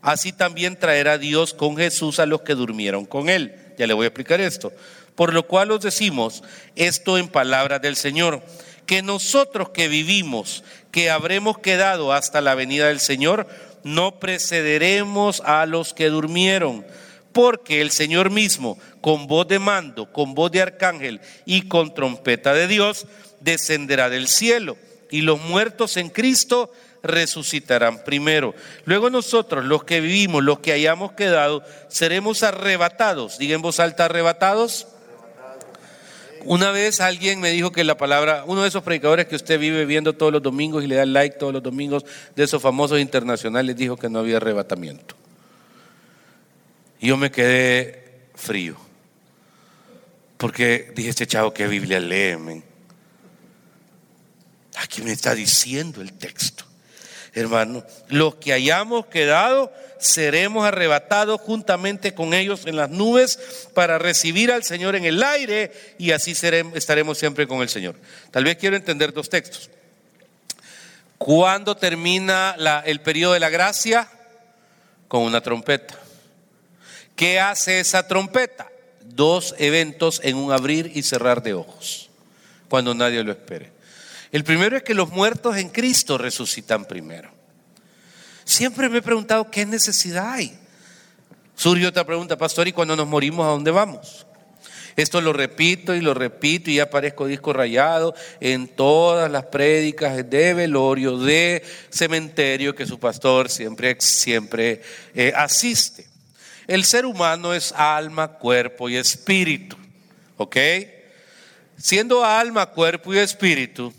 así 0.02 0.34
también 0.34 0.76
traerá 0.76 1.20
Dios 1.20 1.54
con 1.54 1.78
Jesús 1.78 2.18
a 2.18 2.26
los 2.26 2.42
que 2.42 2.56
durmieron 2.56 3.06
con 3.06 3.30
él. 3.30 3.54
Ya 3.78 3.86
le 3.86 3.94
voy 3.94 4.06
a 4.06 4.08
explicar 4.08 4.42
esto. 4.42 4.74
Por 5.20 5.34
lo 5.34 5.44
cual 5.44 5.70
os 5.72 5.82
decimos 5.82 6.44
esto 6.78 7.18
en 7.18 7.28
palabras 7.28 7.82
del 7.82 7.98
Señor, 7.98 8.42
que 8.86 9.02
nosotros 9.02 9.68
que 9.72 9.90
vivimos, 9.90 10.64
que 10.94 11.10
habremos 11.10 11.60
quedado 11.60 12.14
hasta 12.14 12.40
la 12.40 12.56
venida 12.56 12.88
del 12.88 13.02
Señor, 13.02 13.46
no 13.84 14.22
precederemos 14.22 15.42
a 15.42 15.66
los 15.66 15.94
que 15.94 16.08
durmieron, 16.08 16.86
porque 17.34 17.82
el 17.82 17.92
Señor 17.92 18.30
mismo, 18.30 18.80
con 19.02 19.28
voz 19.28 19.46
de 19.50 19.60
mando, 19.60 20.10
con 20.10 20.36
voz 20.36 20.54
de 20.54 20.62
arcángel 20.62 21.20
y 21.44 21.64
con 21.64 21.94
trompeta 21.94 22.54
de 22.54 22.70
Dios, 22.70 23.06
descenderá 23.42 24.10
del 24.10 24.30
cielo, 24.30 24.78
y 25.12 25.24
los 25.24 25.42
muertos 25.42 25.98
en 25.98 26.08
Cristo 26.12 26.72
resucitarán 27.04 28.06
primero. 28.06 28.56
Luego 28.86 29.10
nosotros, 29.10 29.66
los 29.66 29.84
que 29.84 30.00
vivimos, 30.00 30.46
los 30.46 30.60
que 30.60 30.72
hayamos 30.72 31.12
quedado, 31.12 31.62
seremos 31.90 32.42
arrebatados. 32.42 33.38
Diga 33.38 33.56
en 33.56 33.62
voz 33.62 33.82
alta, 33.82 34.06
arrebatados 34.06 34.88
una 36.46 36.72
vez 36.72 37.02
alguien 37.02 37.40
me 37.40 37.52
dijo 37.52 37.72
que 37.72 37.84
la 37.84 37.98
palabra, 37.98 38.44
uno 38.46 38.64
de 38.64 38.68
esos 38.68 38.84
predicadores 38.84 39.28
que 39.28 39.36
usted 39.36 39.60
vive 39.60 39.86
viendo 39.86 40.14
todos 40.14 40.32
los 40.32 40.42
domingos 40.42 40.84
y 40.84 40.88
le 40.88 40.96
da 40.96 41.06
like 41.06 41.38
todos 41.38 41.54
los 41.54 41.64
domingos, 41.64 42.06
de 42.36 42.44
esos 42.44 42.62
famosos 42.62 43.00
internacionales, 43.00 43.76
dijo 43.76 43.98
que 43.98 44.10
no 44.10 44.20
había 44.20 44.38
arrebatamiento. 44.38 45.16
Yo 47.00 47.18
me 47.18 47.32
quedé 47.32 48.30
frío. 48.36 48.76
Porque 50.38 50.92
dije, 50.96 51.10
este 51.10 51.28
chavo, 51.28 51.54
¿qué 51.54 51.68
Biblia 51.68 52.00
lee, 52.00 52.64
Aquí 54.78 55.02
me 55.02 55.12
está 55.12 55.36
diciendo 55.36 56.02
el 56.02 56.14
texto 56.14 56.70
hermano. 57.34 57.84
Los 58.08 58.36
que 58.36 58.54
hayamos 58.54 59.08
quedado 59.08 59.72
seremos 60.00 60.66
arrebatados 60.66 61.42
juntamente 61.42 62.14
con 62.14 62.34
ellos 62.34 62.66
en 62.66 62.76
las 62.76 62.90
nubes 62.90 63.68
para 63.74 63.98
recibir 63.98 64.52
al 64.52 64.64
Señor 64.64 64.96
en 64.96 65.06
el 65.06 65.22
aire 65.22 65.72
y 65.98 66.12
así 66.12 66.32
estaremos 66.32 67.18
siempre 67.18 67.48
con 67.48 67.62
el 67.62 67.70
Señor. 67.70 67.96
Tal 68.32 68.44
vez 68.46 68.58
quiero 68.58 68.76
entender 68.76 69.14
dos 69.14 69.30
textos. 69.30 69.70
¿Cuándo 71.18 71.76
termina 71.76 72.56
el 72.86 73.02
periodo 73.02 73.34
de 73.34 73.42
la 73.42 73.50
gracia? 73.50 74.10
Con 75.08 75.24
una 75.24 75.42
trompeta. 75.42 76.00
¿Qué 77.16 77.40
hace 77.40 77.82
esa 77.82 78.08
trompeta? 78.08 78.68
Dos 79.02 79.54
eventos 79.58 80.22
en 80.24 80.38
un 80.38 80.54
abrir 80.54 80.92
y 80.96 81.04
cerrar 81.04 81.44
de 81.44 81.54
ojos, 81.54 82.10
cuando 82.70 82.94
nadie 82.94 83.24
lo 83.24 83.34
espere. 83.34 83.72
El 84.32 84.46
primero 84.46 84.78
es 84.78 84.84
que 84.84 84.94
los 84.94 85.10
muertos 85.10 85.58
en 85.58 85.70
Cristo 85.70 86.18
resucitan 86.18 86.86
primero. 86.86 87.39
Siempre 88.50 88.90
me 88.90 88.98
he 88.98 89.02
preguntado 89.04 89.52
qué 89.52 89.64
necesidad 89.64 90.32
hay. 90.32 90.58
Surgió 91.54 91.90
otra 91.90 92.04
pregunta, 92.04 92.36
pastor, 92.36 92.68
¿y 92.68 92.72
cuando 92.72 92.96
nos 92.96 93.08
morimos 93.08 93.46
a 93.46 93.52
dónde 93.52 93.70
vamos? 93.70 94.26
Esto 94.96 95.22
lo 95.22 95.34
repito 95.34 95.94
y 95.94 96.02
lo 96.02 96.16
repito 96.16 96.72
y 96.72 96.78
ya 96.78 96.90
parezco 96.90 97.28
disco 97.28 97.54
rayado 97.54 98.16
en 98.40 98.68
todas 98.68 99.30
las 99.30 99.46
prédicas 99.46 100.28
de 100.28 100.56
velorio, 100.56 101.20
de 101.20 101.64
cementerio 101.92 102.74
que 102.74 102.88
su 102.88 103.00
pastor 103.00 103.52
siempre, 103.52 103.96
siempre 104.00 104.82
eh, 105.14 105.32
asiste. 105.36 106.08
El 106.66 106.86
ser 106.86 107.06
humano 107.06 107.54
es 107.54 107.72
alma, 107.72 108.30
cuerpo 108.30 108.90
y 108.90 108.96
espíritu. 108.96 109.78
¿Ok? 110.38 110.58
Siendo 111.78 112.26
alma, 112.26 112.66
cuerpo 112.66 113.14
y 113.14 113.20
espíritu, 113.20 113.94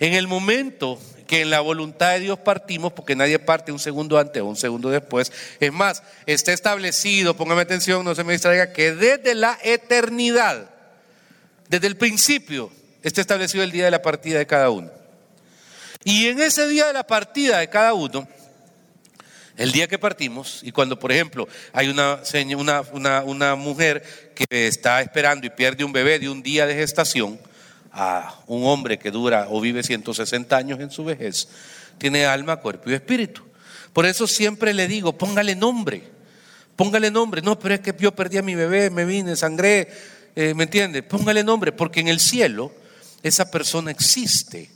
en 0.00 0.14
el 0.14 0.26
momento 0.26 0.98
que 1.32 1.40
en 1.40 1.48
la 1.48 1.60
voluntad 1.60 2.12
de 2.12 2.20
Dios 2.20 2.38
partimos, 2.38 2.92
porque 2.92 3.16
nadie 3.16 3.38
parte 3.38 3.72
un 3.72 3.78
segundo 3.78 4.18
antes 4.18 4.42
o 4.42 4.44
un 4.44 4.54
segundo 4.54 4.90
después, 4.90 5.32
es 5.60 5.72
más, 5.72 6.02
está 6.26 6.52
establecido, 6.52 7.34
póngame 7.34 7.62
atención, 7.62 8.04
no 8.04 8.14
se 8.14 8.22
me 8.22 8.34
distraiga, 8.34 8.74
que 8.74 8.92
desde 8.92 9.34
la 9.34 9.58
eternidad, 9.62 10.68
desde 11.70 11.86
el 11.86 11.96
principio, 11.96 12.70
está 13.02 13.22
establecido 13.22 13.64
el 13.64 13.70
día 13.70 13.86
de 13.86 13.90
la 13.92 14.02
partida 14.02 14.40
de 14.40 14.46
cada 14.46 14.68
uno. 14.68 14.90
Y 16.04 16.26
en 16.26 16.38
ese 16.38 16.68
día 16.68 16.88
de 16.88 16.92
la 16.92 17.06
partida 17.06 17.60
de 17.60 17.70
cada 17.70 17.94
uno, 17.94 18.28
el 19.56 19.72
día 19.72 19.88
que 19.88 19.98
partimos, 19.98 20.60
y 20.62 20.70
cuando, 20.70 20.98
por 20.98 21.12
ejemplo, 21.12 21.48
hay 21.72 21.88
una, 21.88 22.20
una, 22.92 23.22
una 23.22 23.54
mujer 23.54 24.34
que 24.34 24.66
está 24.66 25.00
esperando 25.00 25.46
y 25.46 25.48
pierde 25.48 25.82
un 25.82 25.92
bebé 25.92 26.18
de 26.18 26.28
un 26.28 26.42
día 26.42 26.66
de 26.66 26.74
gestación, 26.74 27.40
a 27.92 28.34
un 28.46 28.64
hombre 28.64 28.98
que 28.98 29.10
dura 29.10 29.46
o 29.50 29.60
vive 29.60 29.82
160 29.82 30.56
años 30.56 30.80
en 30.80 30.90
su 30.90 31.04
vejez, 31.04 31.48
tiene 31.98 32.24
alma, 32.24 32.56
cuerpo 32.56 32.90
y 32.90 32.94
espíritu. 32.94 33.42
Por 33.92 34.06
eso 34.06 34.26
siempre 34.26 34.72
le 34.72 34.88
digo, 34.88 35.16
póngale 35.16 35.54
nombre, 35.54 36.02
póngale 36.76 37.10
nombre. 37.10 37.42
No, 37.42 37.58
pero 37.58 37.74
es 37.74 37.80
que 37.80 37.94
yo 37.98 38.14
perdí 38.14 38.38
a 38.38 38.42
mi 38.42 38.54
bebé, 38.54 38.90
me 38.90 39.04
vine, 39.04 39.36
sangré, 39.36 39.88
eh, 40.34 40.54
¿me 40.54 40.64
entiende? 40.64 41.02
Póngale 41.02 41.44
nombre, 41.44 41.72
porque 41.72 42.00
en 42.00 42.08
el 42.08 42.18
cielo 42.18 42.72
esa 43.22 43.50
persona 43.50 43.90
existe. 43.90 44.70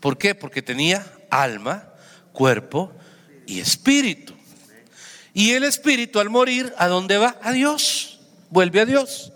¿Por 0.00 0.16
qué? 0.16 0.34
Porque 0.34 0.62
tenía 0.62 1.06
alma, 1.30 1.88
cuerpo 2.32 2.92
y 3.46 3.60
espíritu. 3.60 4.34
Y 5.34 5.52
el 5.52 5.64
espíritu 5.64 6.20
al 6.20 6.30
morir, 6.30 6.72
¿a 6.78 6.88
dónde 6.88 7.18
va? 7.18 7.38
A 7.42 7.52
Dios. 7.52 8.20
Vuelve 8.50 8.80
a 8.80 8.86
Dios. 8.86 9.32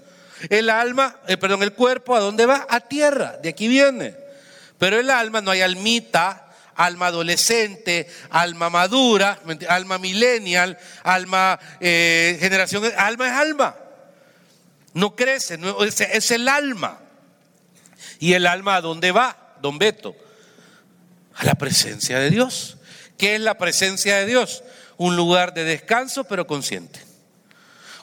El 0.48 0.70
alma, 0.70 1.16
eh, 1.26 1.36
perdón, 1.36 1.62
el 1.62 1.72
cuerpo, 1.72 2.14
¿a 2.14 2.20
dónde 2.20 2.46
va? 2.46 2.66
A 2.68 2.80
tierra, 2.80 3.38
de 3.42 3.48
aquí 3.48 3.68
viene. 3.68 4.14
Pero 4.78 5.00
el 5.00 5.10
alma 5.10 5.40
no 5.40 5.50
hay 5.50 5.62
almita, 5.62 6.46
alma 6.76 7.06
adolescente, 7.06 8.08
alma 8.30 8.70
madura, 8.70 9.40
alma 9.68 9.98
millennial, 9.98 10.78
alma 11.02 11.58
eh, 11.80 12.36
generación, 12.38 12.84
alma 12.96 13.26
es 13.26 13.32
alma. 13.32 13.76
No 14.92 15.14
crece, 15.14 15.58
es, 16.12 16.30
el 16.30 16.48
alma. 16.48 17.00
¿Y 18.18 18.32
el 18.32 18.46
alma 18.46 18.76
a 18.76 18.80
dónde 18.80 19.12
va, 19.12 19.54
don 19.60 19.78
Beto? 19.78 20.16
A 21.34 21.44
la 21.44 21.54
presencia 21.54 22.18
de 22.18 22.30
Dios. 22.30 22.78
¿Qué 23.18 23.34
es 23.34 23.40
la 23.40 23.58
presencia 23.58 24.16
de 24.16 24.26
Dios? 24.26 24.62
Un 24.96 25.16
lugar 25.16 25.52
de 25.52 25.64
descanso 25.64 26.24
pero 26.24 26.46
consciente. 26.46 27.05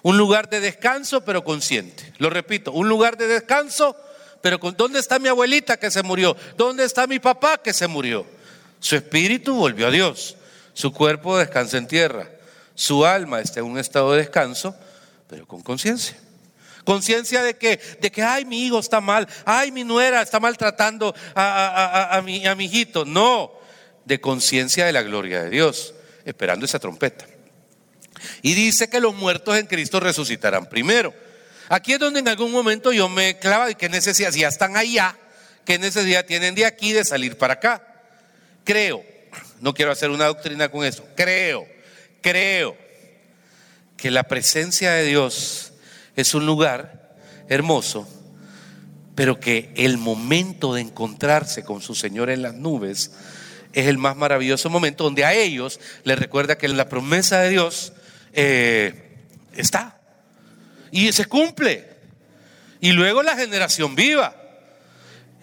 Un 0.03 0.17
lugar 0.17 0.49
de 0.49 0.59
descanso 0.59 1.25
pero 1.25 1.43
consciente. 1.43 2.13
Lo 2.19 2.29
repito, 2.29 2.71
un 2.71 2.87
lugar 2.87 3.17
de 3.17 3.27
descanso 3.27 3.95
pero 4.43 4.57
¿dónde 4.57 4.99
está 4.99 5.19
mi 5.19 5.29
abuelita 5.29 5.77
que 5.77 5.89
se 5.89 6.03
murió? 6.03 6.35
¿Dónde 6.57 6.83
está 6.83 7.07
mi 7.07 7.17
papá 7.17 7.59
que 7.59 7.71
se 7.71 7.87
murió? 7.87 8.25
Su 8.81 8.97
espíritu 8.97 9.55
volvió 9.55 9.87
a 9.87 9.89
Dios. 9.89 10.35
Su 10.73 10.91
cuerpo 10.91 11.37
descansa 11.37 11.77
en 11.77 11.87
tierra. 11.87 12.29
Su 12.75 13.05
alma 13.05 13.39
está 13.39 13.61
en 13.61 13.67
un 13.67 13.79
estado 13.79 14.11
de 14.11 14.17
descanso, 14.17 14.75
pero 15.29 15.47
con 15.47 15.61
conciencia. 15.61 16.17
Conciencia 16.83 17.41
de 17.41 17.55
que, 17.55 17.79
de 18.01 18.11
que, 18.11 18.21
ay, 18.21 18.43
mi 18.43 18.65
hijo 18.65 18.79
está 18.79 18.99
mal, 18.99 19.29
ay, 19.45 19.71
mi 19.71 19.85
nuera 19.85 20.21
está 20.21 20.41
maltratando 20.41 21.15
a, 21.33 22.17
a, 22.17 22.21
mi, 22.21 22.45
a 22.45 22.53
mi 22.53 22.65
hijito. 22.65 23.05
No, 23.05 23.53
de 24.03 24.19
conciencia 24.19 24.85
de 24.85 24.91
la 24.91 25.03
gloria 25.03 25.41
de 25.41 25.51
Dios, 25.51 25.93
esperando 26.25 26.65
esa 26.65 26.79
trompeta. 26.79 27.25
Y 28.41 28.53
dice 28.53 28.89
que 28.89 28.99
los 28.99 29.15
muertos 29.15 29.57
en 29.57 29.67
Cristo 29.67 29.99
resucitarán 29.99 30.67
primero. 30.67 31.13
Aquí 31.69 31.93
es 31.93 31.99
donde 31.99 32.19
en 32.19 32.27
algún 32.27 32.51
momento 32.51 32.91
yo 32.91 33.09
me 33.09 33.39
clava 33.39 33.67
de 33.67 33.75
qué 33.75 33.89
necesidad, 33.89 34.31
si 34.31 34.41
ya 34.41 34.49
están 34.49 34.75
allá, 34.77 35.17
qué 35.65 35.79
necesidad 35.79 36.25
tienen 36.25 36.55
de 36.55 36.65
aquí 36.65 36.91
de 36.93 37.05
salir 37.05 37.37
para 37.37 37.53
acá. 37.53 37.83
Creo, 38.63 39.03
no 39.59 39.73
quiero 39.73 39.91
hacer 39.91 40.09
una 40.09 40.25
doctrina 40.25 40.69
con 40.69 40.85
eso, 40.85 41.05
creo, 41.15 41.67
creo 42.21 42.77
que 43.97 44.11
la 44.11 44.23
presencia 44.23 44.91
de 44.91 45.05
Dios 45.05 45.73
es 46.15 46.33
un 46.33 46.45
lugar 46.45 47.15
hermoso, 47.47 48.07
pero 49.15 49.39
que 49.39 49.71
el 49.75 49.97
momento 49.97 50.73
de 50.73 50.81
encontrarse 50.81 51.63
con 51.63 51.81
su 51.81 51.95
Señor 51.95 52.29
en 52.29 52.41
las 52.41 52.53
nubes 52.53 53.11
es 53.73 53.87
el 53.87 53.97
más 53.97 54.15
maravilloso 54.15 54.69
momento 54.69 55.03
donde 55.03 55.25
a 55.25 55.33
ellos 55.33 55.79
les 56.03 56.19
recuerda 56.19 56.57
que 56.57 56.67
la 56.67 56.89
promesa 56.89 57.39
de 57.41 57.49
Dios 57.49 57.93
eh, 58.33 59.25
está 59.55 59.99
y 60.91 61.11
se 61.11 61.25
cumple. 61.25 61.89
Y 62.79 62.91
luego 62.91 63.23
la 63.23 63.35
generación 63.35 63.95
viva, 63.95 64.35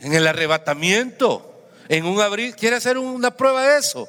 en 0.01 0.13
el 0.13 0.27
arrebatamiento, 0.27 1.69
en 1.89 2.05
un 2.05 2.21
abril. 2.21 2.55
¿Quiere 2.55 2.77
hacer 2.77 2.99
una 2.99 3.37
prueba 3.37 3.67
de 3.67 3.79
eso? 3.79 4.09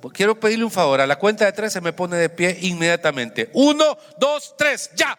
Pues 0.00 0.14
quiero 0.14 0.38
pedirle 0.38 0.64
un 0.64 0.70
favor. 0.70 1.00
A 1.00 1.06
la 1.06 1.18
cuenta 1.18 1.44
de 1.44 1.52
tres 1.52 1.72
se 1.72 1.80
me 1.80 1.92
pone 1.92 2.16
de 2.16 2.30
pie 2.30 2.56
inmediatamente. 2.62 3.50
Uno, 3.52 3.98
dos, 4.18 4.54
tres, 4.56 4.90
ya. 4.94 5.18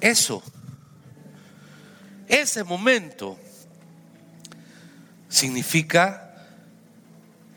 Eso, 0.00 0.42
ese 2.28 2.64
momento 2.64 3.38
significa 5.28 6.34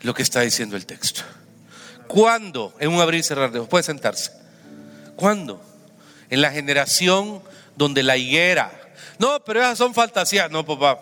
lo 0.02 0.14
que 0.14 0.22
está 0.22 0.40
diciendo 0.40 0.76
el 0.76 0.86
texto. 0.86 1.22
¿Cuándo? 2.08 2.74
En 2.78 2.90
un 2.90 3.00
abrir 3.00 3.20
y 3.20 3.22
cerrar 3.22 3.50
de 3.50 3.58
ojos. 3.58 3.68
Puede 3.68 3.84
sentarse. 3.84 4.32
¿Cuándo? 5.16 5.62
En 6.30 6.40
la 6.40 6.50
generación 6.50 7.42
donde 7.76 8.02
la 8.02 8.16
higuera. 8.16 8.70
No, 9.18 9.42
pero 9.44 9.60
esas 9.60 9.78
son 9.78 9.94
fantasías. 9.94 10.50
No, 10.50 10.64
papá. 10.64 11.00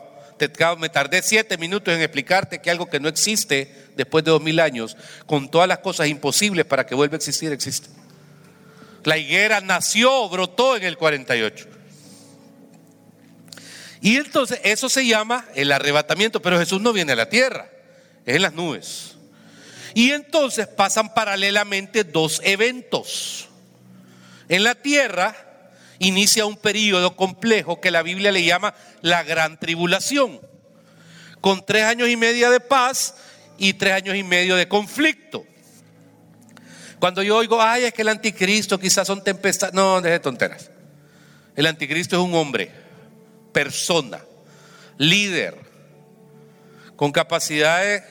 me 0.78 0.88
tardé 0.88 1.22
siete 1.22 1.56
minutos 1.58 1.94
en 1.94 2.02
explicarte 2.02 2.60
que 2.60 2.70
algo 2.70 2.86
que 2.86 3.00
no 3.00 3.08
existe 3.08 3.90
después 3.96 4.24
de 4.24 4.30
dos 4.30 4.42
mil 4.42 4.60
años, 4.60 4.96
con 5.26 5.50
todas 5.50 5.68
las 5.68 5.78
cosas 5.78 6.08
imposibles 6.08 6.64
para 6.64 6.86
que 6.86 6.94
vuelva 6.94 7.14
a 7.14 7.18
existir, 7.18 7.52
existe. 7.52 7.88
La 9.04 9.18
higuera 9.18 9.60
nació, 9.60 10.28
brotó 10.28 10.76
en 10.76 10.84
el 10.84 10.96
48. 10.96 11.66
Y 14.00 14.16
entonces 14.16 14.60
eso 14.64 14.88
se 14.88 15.06
llama 15.06 15.44
el 15.54 15.70
arrebatamiento, 15.70 16.42
pero 16.42 16.58
Jesús 16.58 16.80
no 16.80 16.92
viene 16.92 17.12
a 17.12 17.16
la 17.16 17.28
tierra, 17.28 17.70
es 18.26 18.36
en 18.36 18.42
las 18.42 18.52
nubes. 18.52 19.11
Y 19.94 20.10
entonces 20.12 20.66
pasan 20.66 21.14
paralelamente 21.14 22.04
dos 22.04 22.40
eventos. 22.44 23.48
En 24.48 24.64
la 24.64 24.74
tierra 24.74 25.36
inicia 25.98 26.46
un 26.46 26.56
periodo 26.56 27.16
complejo 27.16 27.80
que 27.80 27.90
la 27.90 28.02
Biblia 28.02 28.32
le 28.32 28.44
llama 28.44 28.74
la 29.02 29.22
gran 29.22 29.58
tribulación, 29.58 30.40
con 31.40 31.64
tres 31.64 31.84
años 31.84 32.08
y 32.08 32.16
medio 32.16 32.50
de 32.50 32.60
paz 32.60 33.14
y 33.58 33.74
tres 33.74 33.94
años 33.94 34.16
y 34.16 34.22
medio 34.22 34.56
de 34.56 34.68
conflicto. 34.68 35.44
Cuando 36.98 37.22
yo 37.22 37.36
oigo, 37.36 37.60
ay, 37.60 37.84
es 37.84 37.92
que 37.92 38.02
el 38.02 38.08
anticristo 38.08 38.78
quizás 38.78 39.06
son 39.06 39.24
tempestades. 39.24 39.74
No, 39.74 40.00
deje 40.00 40.20
tonteras. 40.20 40.70
El 41.56 41.66
anticristo 41.66 42.16
es 42.16 42.22
un 42.22 42.34
hombre, 42.34 42.70
persona, 43.52 44.20
líder, 44.98 45.58
con 46.96 47.12
capacidad 47.12 47.82
de 47.82 48.04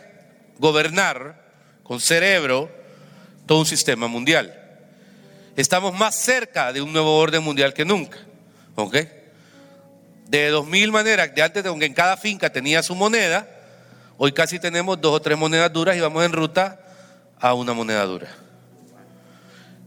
gobernar, 0.60 1.41
con 1.84 2.00
cerebro, 2.00 2.70
todo 3.46 3.60
un 3.60 3.66
sistema 3.66 4.08
mundial. 4.08 4.58
Estamos 5.56 5.94
más 5.94 6.16
cerca 6.16 6.72
de 6.72 6.82
un 6.82 6.94
nuevo 6.94 7.18
orden 7.18 7.44
mundial 7.44 7.74
que 7.74 7.86
nunca. 7.86 8.18
¿Ok? 8.76 8.96
De 10.28 10.50
dos 10.50 10.66
mil 10.66 10.92
maneras, 10.92 11.34
de 11.36 11.42
antes 11.42 11.64
de 11.64 11.80
que 11.80 11.86
en 11.86 11.94
cada 11.94 12.16
finca 12.16 12.50
tenía 12.50 12.82
su 12.82 12.96
moneda, 12.96 13.48
hoy 14.18 14.32
casi 14.32 14.60
tenemos 14.60 15.00
dos 15.02 15.16
o 15.16 15.22
tres 15.22 15.38
monedas 15.38 15.72
duras 15.74 15.98
y 15.98 16.00
vamos 16.00 16.24
en 16.24 16.32
ruta 16.32 16.80
a 17.40 17.54
una 17.54 17.74
moneda 17.74 18.06
dura. 18.06 18.30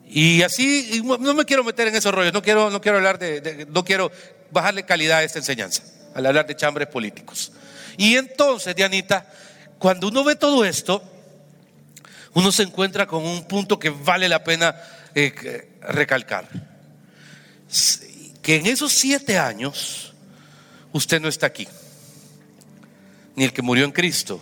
Y 0.06 0.42
así, 0.42 1.02
no 1.02 1.34
me 1.34 1.44
quiero 1.44 1.64
meter 1.64 1.88
en 1.88 1.96
esos 1.96 2.14
rollos, 2.14 2.32
no 2.32 2.42
quiero, 2.42 2.70
no 2.70 2.80
quiero 2.80 2.98
hablar 2.98 3.18
de, 3.18 3.66
no 3.70 3.84
quiero 3.84 4.12
bajarle 4.50 4.84
calidad 4.84 5.18
a 5.18 5.24
esta 5.24 5.38
enseñanza, 5.38 5.82
al 6.14 6.26
hablar 6.26 6.46
de 6.46 6.54
chambres 6.54 6.88
políticos. 6.88 7.52
Y 7.96 8.16
entonces, 8.16 8.76
Dianita, 8.76 9.26
cuando 9.78 10.08
uno 10.08 10.22
ve 10.22 10.36
todo 10.36 10.64
esto, 10.64 11.02
uno 12.32 12.50
se 12.50 12.62
encuentra 12.62 13.06
con 13.06 13.24
un 13.24 13.46
punto 13.46 13.78
que 13.78 13.90
vale 13.90 14.28
la 14.28 14.42
pena 14.42 14.74
eh, 15.14 15.78
recalcar. 15.82 16.48
Que 18.42 18.56
en 18.56 18.66
esos 18.66 18.92
siete 18.92 19.38
años 19.38 20.12
usted 20.92 21.20
no 21.20 21.28
está 21.28 21.46
aquí, 21.46 21.68
ni 23.36 23.44
el 23.44 23.52
que 23.52 23.62
murió 23.62 23.84
en 23.84 23.92
Cristo. 23.92 24.40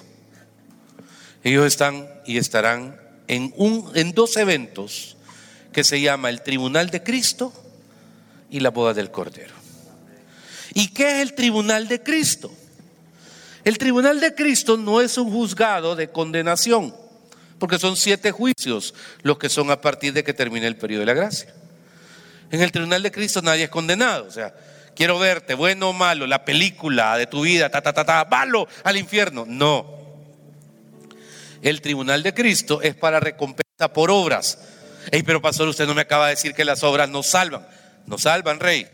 Ellos 1.44 1.66
están 1.66 2.08
y 2.24 2.38
estarán 2.38 3.00
en, 3.26 3.52
un, 3.56 3.90
en 3.94 4.12
dos 4.12 4.36
eventos 4.36 5.16
que 5.72 5.84
se 5.84 6.00
llama 6.00 6.30
el 6.30 6.42
Tribunal 6.42 6.90
de 6.90 7.02
Cristo 7.02 7.52
y 8.50 8.60
la 8.60 8.70
boda 8.70 8.94
del 8.94 9.10
Cordero. 9.10 9.54
¿Y 10.74 10.88
qué 10.88 11.16
es 11.16 11.22
el 11.22 11.34
Tribunal 11.34 11.88
de 11.88 12.02
Cristo? 12.02 12.52
El 13.64 13.78
Tribunal 13.78 14.20
de 14.20 14.34
Cristo 14.34 14.76
no 14.76 15.00
es 15.00 15.16
un 15.18 15.30
juzgado 15.30 15.96
de 15.96 16.10
condenación, 16.10 16.94
porque 17.62 17.78
son 17.78 17.96
siete 17.96 18.32
juicios 18.32 18.92
los 19.22 19.38
que 19.38 19.48
son 19.48 19.70
a 19.70 19.80
partir 19.80 20.12
de 20.12 20.24
que 20.24 20.34
termine 20.34 20.66
el 20.66 20.74
periodo 20.74 20.98
de 20.98 21.06
la 21.06 21.14
gracia. 21.14 21.54
En 22.50 22.60
el 22.60 22.72
Tribunal 22.72 23.04
de 23.04 23.12
Cristo 23.12 23.40
nadie 23.40 23.62
es 23.62 23.70
condenado, 23.70 24.26
o 24.26 24.32
sea, 24.32 24.52
quiero 24.96 25.16
verte, 25.20 25.54
bueno 25.54 25.90
o 25.90 25.92
malo, 25.92 26.26
la 26.26 26.44
película 26.44 27.16
de 27.16 27.28
tu 27.28 27.42
vida, 27.42 27.70
ta, 27.70 27.80
ta, 27.80 27.92
ta, 27.92 28.04
ta, 28.04 28.26
malo 28.28 28.66
al 28.82 28.96
infierno. 28.96 29.44
No. 29.46 29.96
El 31.62 31.80
Tribunal 31.80 32.24
de 32.24 32.34
Cristo 32.34 32.82
es 32.82 32.96
para 32.96 33.20
recompensa 33.20 33.92
por 33.92 34.10
obras 34.10 34.58
pero 35.24 35.40
pastor, 35.40 35.68
usted 35.68 35.86
no 35.86 35.94
me 35.94 36.00
acaba 36.00 36.26
de 36.26 36.34
decir 36.34 36.52
que 36.52 36.64
las 36.64 36.82
obras 36.82 37.08
no 37.08 37.22
salvan. 37.22 37.64
No 38.06 38.18
salvan, 38.18 38.58
rey. 38.58 38.88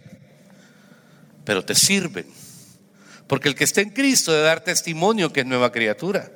Pero 1.47 1.65
te 1.65 1.75
sirven. 1.75 2.27
Porque 3.29 3.49
el 3.49 3.55
que 3.55 3.65
está 3.65 3.81
en 3.81 3.89
Cristo 3.89 4.31
debe 4.31 4.45
dar 4.45 4.61
testimonio 4.61 5.33
que 5.33 5.41
es 5.41 5.47
nueva 5.47 5.73
criatura. 5.73 6.31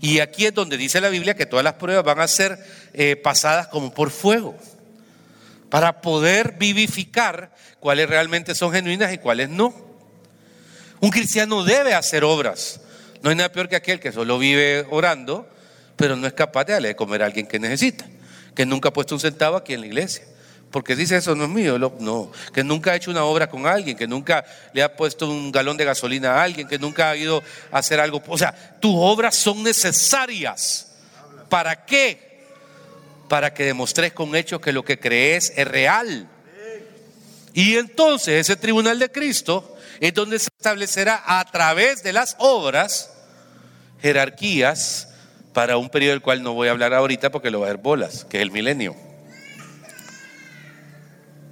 Y 0.00 0.20
aquí 0.20 0.46
es 0.46 0.54
donde 0.54 0.76
dice 0.76 1.00
la 1.00 1.08
Biblia 1.08 1.34
que 1.34 1.46
todas 1.46 1.64
las 1.64 1.74
pruebas 1.74 2.04
van 2.04 2.20
a 2.20 2.28
ser 2.28 2.58
eh, 2.92 3.16
pasadas 3.16 3.68
como 3.68 3.92
por 3.92 4.10
fuego. 4.10 4.56
Para 5.70 6.00
poder 6.00 6.56
vivificar 6.58 7.54
cuáles 7.80 8.08
realmente 8.08 8.54
son 8.54 8.72
genuinas 8.72 9.12
y 9.12 9.18
cuáles 9.18 9.48
no. 9.48 9.74
Un 11.00 11.10
cristiano 11.10 11.64
debe 11.64 11.94
hacer 11.94 12.24
obras. 12.24 12.80
No 13.22 13.30
hay 13.30 13.36
nada 13.36 13.50
peor 13.50 13.68
que 13.68 13.76
aquel 13.76 14.00
que 14.00 14.12
solo 14.12 14.38
vive 14.38 14.86
orando, 14.90 15.48
pero 15.96 16.16
no 16.16 16.26
es 16.26 16.32
capaz 16.32 16.64
de 16.64 16.72
darle 16.74 16.88
de 16.88 16.96
comer 16.96 17.22
a 17.22 17.26
alguien 17.26 17.46
que 17.46 17.58
necesita 17.58 18.06
que 18.58 18.66
nunca 18.66 18.88
ha 18.88 18.92
puesto 18.92 19.14
un 19.14 19.20
centavo 19.20 19.56
aquí 19.56 19.72
en 19.74 19.82
la 19.82 19.86
iglesia. 19.86 20.24
Porque 20.70 20.94
dice 20.94 21.16
eso 21.16 21.34
no 21.34 21.44
es 21.44 21.50
mío, 21.50 21.78
no, 21.78 22.30
que 22.52 22.62
nunca 22.62 22.92
ha 22.92 22.96
hecho 22.96 23.10
una 23.10 23.24
obra 23.24 23.48
con 23.48 23.66
alguien, 23.66 23.96
que 23.96 24.06
nunca 24.06 24.44
le 24.74 24.82
ha 24.82 24.94
puesto 24.94 25.28
un 25.28 25.50
galón 25.50 25.78
de 25.78 25.84
gasolina 25.86 26.34
a 26.34 26.42
alguien, 26.42 26.68
que 26.68 26.78
nunca 26.78 27.10
ha 27.10 27.16
ido 27.16 27.42
a 27.72 27.78
hacer 27.78 28.00
algo. 28.00 28.22
O 28.28 28.36
sea, 28.36 28.76
tus 28.78 28.92
obras 28.94 29.34
son 29.34 29.62
necesarias. 29.62 30.92
¿Para 31.48 31.86
qué? 31.86 32.44
Para 33.28 33.54
que 33.54 33.64
demostres 33.64 34.12
con 34.12 34.36
hechos 34.36 34.60
que 34.60 34.72
lo 34.72 34.84
que 34.84 34.98
crees 34.98 35.52
es 35.56 35.66
real. 35.66 36.28
Y 37.54 37.76
entonces 37.76 38.40
ese 38.40 38.56
tribunal 38.56 38.98
de 38.98 39.10
Cristo 39.10 39.74
es 40.00 40.12
donde 40.12 40.38
se 40.38 40.50
establecerá 40.54 41.22
a 41.26 41.44
través 41.50 42.02
de 42.02 42.12
las 42.12 42.36
obras 42.38 43.10
jerarquías 44.02 45.08
para 45.54 45.78
un 45.78 45.88
periodo 45.88 46.12
del 46.12 46.22
cual 46.22 46.42
no 46.42 46.52
voy 46.52 46.68
a 46.68 46.72
hablar 46.72 46.92
ahorita 46.92 47.30
porque 47.30 47.50
lo 47.50 47.60
va 47.60 47.66
a 47.66 47.70
dar 47.70 47.78
bolas, 47.78 48.26
que 48.26 48.36
es 48.36 48.42
el 48.42 48.50
milenio. 48.50 49.07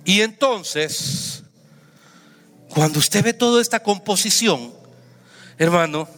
Y 0.07 0.23
entonces, 0.23 1.43
cuando 2.69 3.01
usted 3.01 3.25
ve 3.25 3.33
toda 3.33 3.61
esta 3.61 3.83
composición, 3.83 4.73
hermano, 5.59 6.09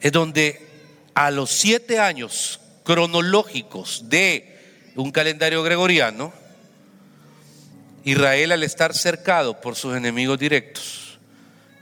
es 0.00 0.12
donde 0.12 0.64
a 1.12 1.32
los 1.32 1.50
siete 1.50 1.98
años 1.98 2.60
cronológicos 2.84 4.08
de 4.08 4.92
un 4.94 5.10
calendario 5.10 5.64
gregoriano, 5.64 6.32
Israel 8.04 8.52
al 8.52 8.62
estar 8.62 8.94
cercado 8.94 9.60
por 9.60 9.74
sus 9.74 9.96
enemigos 9.96 10.38
directos, 10.38 11.18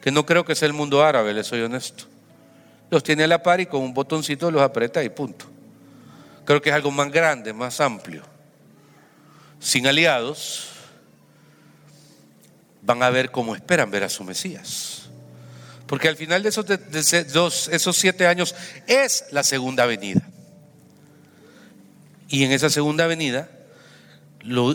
que 0.00 0.10
no 0.10 0.24
creo 0.24 0.46
que 0.46 0.54
sea 0.54 0.66
el 0.66 0.72
mundo 0.72 1.04
árabe, 1.04 1.34
le 1.34 1.44
soy 1.44 1.60
honesto, 1.60 2.04
los 2.88 3.02
tiene 3.02 3.24
a 3.24 3.26
la 3.26 3.42
par 3.42 3.60
y 3.60 3.66
con 3.66 3.82
un 3.82 3.92
botoncito 3.92 4.50
los 4.50 4.62
aprieta 4.62 5.04
y 5.04 5.10
punto. 5.10 5.44
Creo 6.46 6.62
que 6.62 6.70
es 6.70 6.74
algo 6.74 6.90
más 6.90 7.12
grande, 7.12 7.52
más 7.52 7.82
amplio. 7.82 8.22
Sin 9.60 9.86
aliados, 9.86 10.69
van 12.82 13.02
a 13.02 13.10
ver 13.10 13.30
cómo 13.30 13.54
esperan 13.54 13.90
ver 13.90 14.04
a 14.04 14.08
su 14.08 14.24
Mesías. 14.24 15.08
Porque 15.86 16.08
al 16.08 16.16
final 16.16 16.42
de 16.42 16.48
esos, 16.50 17.68
esos 17.68 17.96
siete 17.96 18.26
años 18.26 18.54
es 18.86 19.24
la 19.32 19.42
segunda 19.42 19.86
venida. 19.86 20.22
Y 22.28 22.44
en 22.44 22.52
esa 22.52 22.70
segunda 22.70 23.08
venida, 23.08 23.50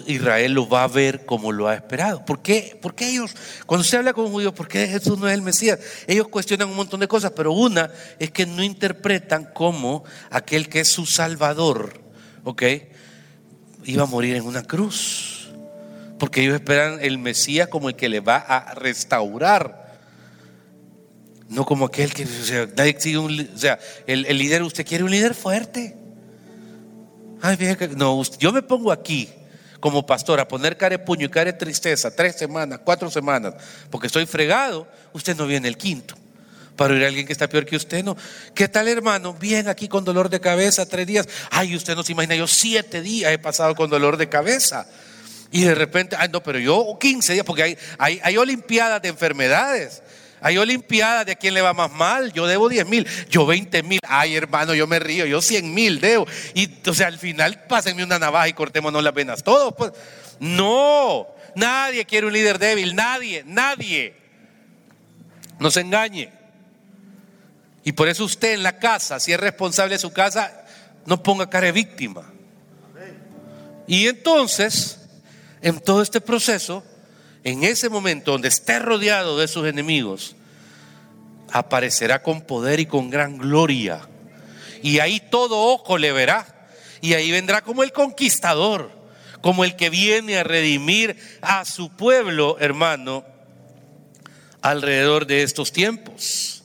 Israel 0.08 0.52
lo 0.52 0.68
va 0.68 0.84
a 0.84 0.88
ver 0.88 1.26
como 1.26 1.52
lo 1.52 1.68
ha 1.68 1.76
esperado. 1.76 2.24
¿Por 2.26 2.42
qué? 2.42 2.78
Porque 2.82 3.10
ellos, 3.10 3.32
cuando 3.66 3.84
se 3.84 3.98
habla 3.98 4.14
con 4.14 4.30
judíos, 4.30 4.54
¿por 4.54 4.68
qué 4.68 4.88
Jesús 4.88 5.18
no 5.18 5.28
es 5.28 5.34
el 5.34 5.42
Mesías? 5.42 5.80
Ellos 6.08 6.28
cuestionan 6.28 6.70
un 6.70 6.76
montón 6.76 7.00
de 7.00 7.08
cosas, 7.08 7.32
pero 7.36 7.52
una 7.54 7.90
es 8.20 8.32
que 8.32 8.46
no 8.46 8.64
interpretan 8.64 9.46
como 9.54 10.04
aquel 10.30 10.70
que 10.70 10.82
es 10.82 10.90
su 10.90 11.06
Salvador, 11.06 12.02
¿ok? 12.44 12.64
Iba 13.86 14.04
a 14.04 14.08
morir 14.08 14.36
en 14.36 14.46
una 14.46 14.64
cruz. 14.64 15.35
Porque 16.20 16.42
ellos 16.42 16.56
esperan 16.56 17.00
el 17.02 17.18
Mesías 17.18 17.68
como 17.68 17.90
el 17.90 17.96
que 17.96 18.10
le 18.10 18.20
va 18.20 18.38
a 18.38 18.74
restaurar. 18.74 19.86
No 21.50 21.66
como 21.66 21.86
aquel 21.86 22.14
que, 22.14 22.24
o 22.24 22.28
sea, 22.28 22.64
o 22.64 23.58
sea 23.58 23.80
el, 24.08 24.26
el 24.26 24.38
líder, 24.38 24.64
usted 24.64 24.86
quiere 24.86 25.04
un 25.04 25.12
líder 25.12 25.36
fuerte 25.36 25.96
no, 27.96 28.22
yo 28.40 28.52
me 28.52 28.62
pongo 28.62 28.92
aquí 28.92 29.30
como 29.80 30.06
pastor 30.06 30.40
a 30.40 30.48
poner 30.48 30.78
care 30.78 30.98
puño 30.98 31.26
y 31.28 31.30
care 31.30 31.54
tristeza 31.54 32.16
tres 32.16 32.36
semanas, 32.36 32.80
cuatro 32.84 33.12
semanas, 33.12 33.54
porque 33.92 34.08
estoy 34.08 34.26
fregado, 34.26 34.88
usted 35.14 35.36
no 35.36 35.46
viene 35.46 35.68
el 35.68 35.78
quinto. 35.78 36.16
Para 36.76 36.94
oír 36.94 37.06
a 37.06 37.08
alguien 37.08 37.26
que 37.26 37.32
está 37.32 37.48
peor 37.48 37.66
que 37.66 37.78
usted, 37.78 38.04
no. 38.04 38.18
¿Qué 38.54 38.68
tal, 38.68 38.90
hermano? 38.90 39.34
Bien, 39.34 39.70
aquí 39.70 39.88
con 39.88 40.04
dolor 40.04 40.30
de 40.30 40.42
cabeza, 40.42 40.86
tres 40.86 41.08
días. 41.08 41.26
Ay, 41.50 41.74
usted 41.74 41.96
no 41.96 42.04
se 42.04 42.12
imagina, 42.12 42.36
yo 42.36 42.48
siete 42.48 43.02
días 43.02 43.32
he 43.32 43.38
pasado 43.38 43.76
con 43.76 43.90
dolor 43.90 44.18
de 44.18 44.28
cabeza. 44.28 44.86
Y 45.52 45.64
de 45.64 45.76
repente, 45.76 46.16
ay, 46.20 46.30
no, 46.32 46.42
pero 46.44 46.60
yo 46.60 46.98
15 47.00 47.34
días, 47.34 47.46
porque 47.46 47.64
hay, 47.64 47.78
hay, 47.98 48.20
hay 48.24 48.38
olimpiadas 48.38 49.02
de 49.02 49.10
enfermedades. 49.10 50.02
Hay 50.46 50.60
Olimpiadas 50.60 51.26
de 51.26 51.32
a 51.32 51.36
quién 51.36 51.56
le 51.56 51.62
va 51.62 51.74
más 51.74 51.92
mal. 51.92 52.32
Yo 52.32 52.46
debo 52.46 52.70
10 52.70 52.86
mil, 52.86 53.08
yo 53.32 53.48
20 53.48 53.82
mil. 53.82 54.00
Ay, 54.08 54.36
hermano, 54.36 54.76
yo 54.76 54.86
me 54.86 55.00
río, 55.00 55.26
yo 55.26 55.42
100 55.42 55.74
mil 55.74 56.00
debo. 56.00 56.28
Y 56.54 56.66
entonces 56.66 57.04
al 57.04 57.18
final 57.18 57.64
pásenme 57.68 58.04
una 58.04 58.20
navaja 58.20 58.48
y 58.48 58.54
cortémonos 58.54 59.04
las 59.04 59.14
venas 59.14 59.44
todos. 59.44 59.74
Pues. 59.76 59.94
No, 60.40 61.28
nadie 61.56 62.06
quiere 62.06 62.28
un 62.28 62.34
líder 62.34 62.60
débil, 62.60 62.96
nadie, 62.96 63.44
nadie. 63.48 64.14
No 65.58 65.72
se 65.72 65.82
engañe. 65.82 66.32
Y 67.84 67.94
por 67.94 68.08
eso 68.08 68.24
usted 68.24 68.54
en 68.54 68.62
la 68.62 68.78
casa, 68.78 69.20
si 69.20 69.34
es 69.34 69.40
responsable 69.40 69.96
de 69.96 70.00
su 70.00 70.14
casa, 70.14 70.66
no 71.08 71.24
ponga 71.24 71.50
cara 71.50 71.66
de 71.66 71.72
víctima. 71.72 72.32
Y 73.88 74.08
entonces, 74.08 75.05
en 75.66 75.80
todo 75.80 76.04
este 76.04 76.22
proceso, 76.22 76.84
en 77.44 77.64
ese 77.64 77.90
momento 77.90 78.34
donde 78.34 78.50
esté 78.50 78.78
rodeado 78.78 79.40
de 79.40 79.48
sus 79.48 79.66
enemigos, 79.66 80.36
aparecerá 81.52 82.22
con 82.22 82.42
poder 82.42 82.80
y 82.80 82.86
con 82.86 83.10
gran 83.10 83.40
gloria. 83.40 84.08
Y 84.84 85.00
ahí 85.00 85.20
todo 85.20 85.60
ojo 85.60 85.98
le 85.98 86.12
verá. 86.12 86.68
Y 87.02 87.16
ahí 87.16 87.32
vendrá 87.32 87.64
como 87.64 87.82
el 87.82 87.92
conquistador, 87.92 88.92
como 89.42 89.66
el 89.66 89.76
que 89.76 89.90
viene 89.90 90.38
a 90.38 90.44
redimir 90.44 91.18
a 91.42 91.66
su 91.66 91.90
pueblo, 91.90 92.58
hermano, 92.60 93.26
alrededor 94.62 95.26
de 95.26 95.42
estos 95.42 95.72
tiempos. 95.72 96.64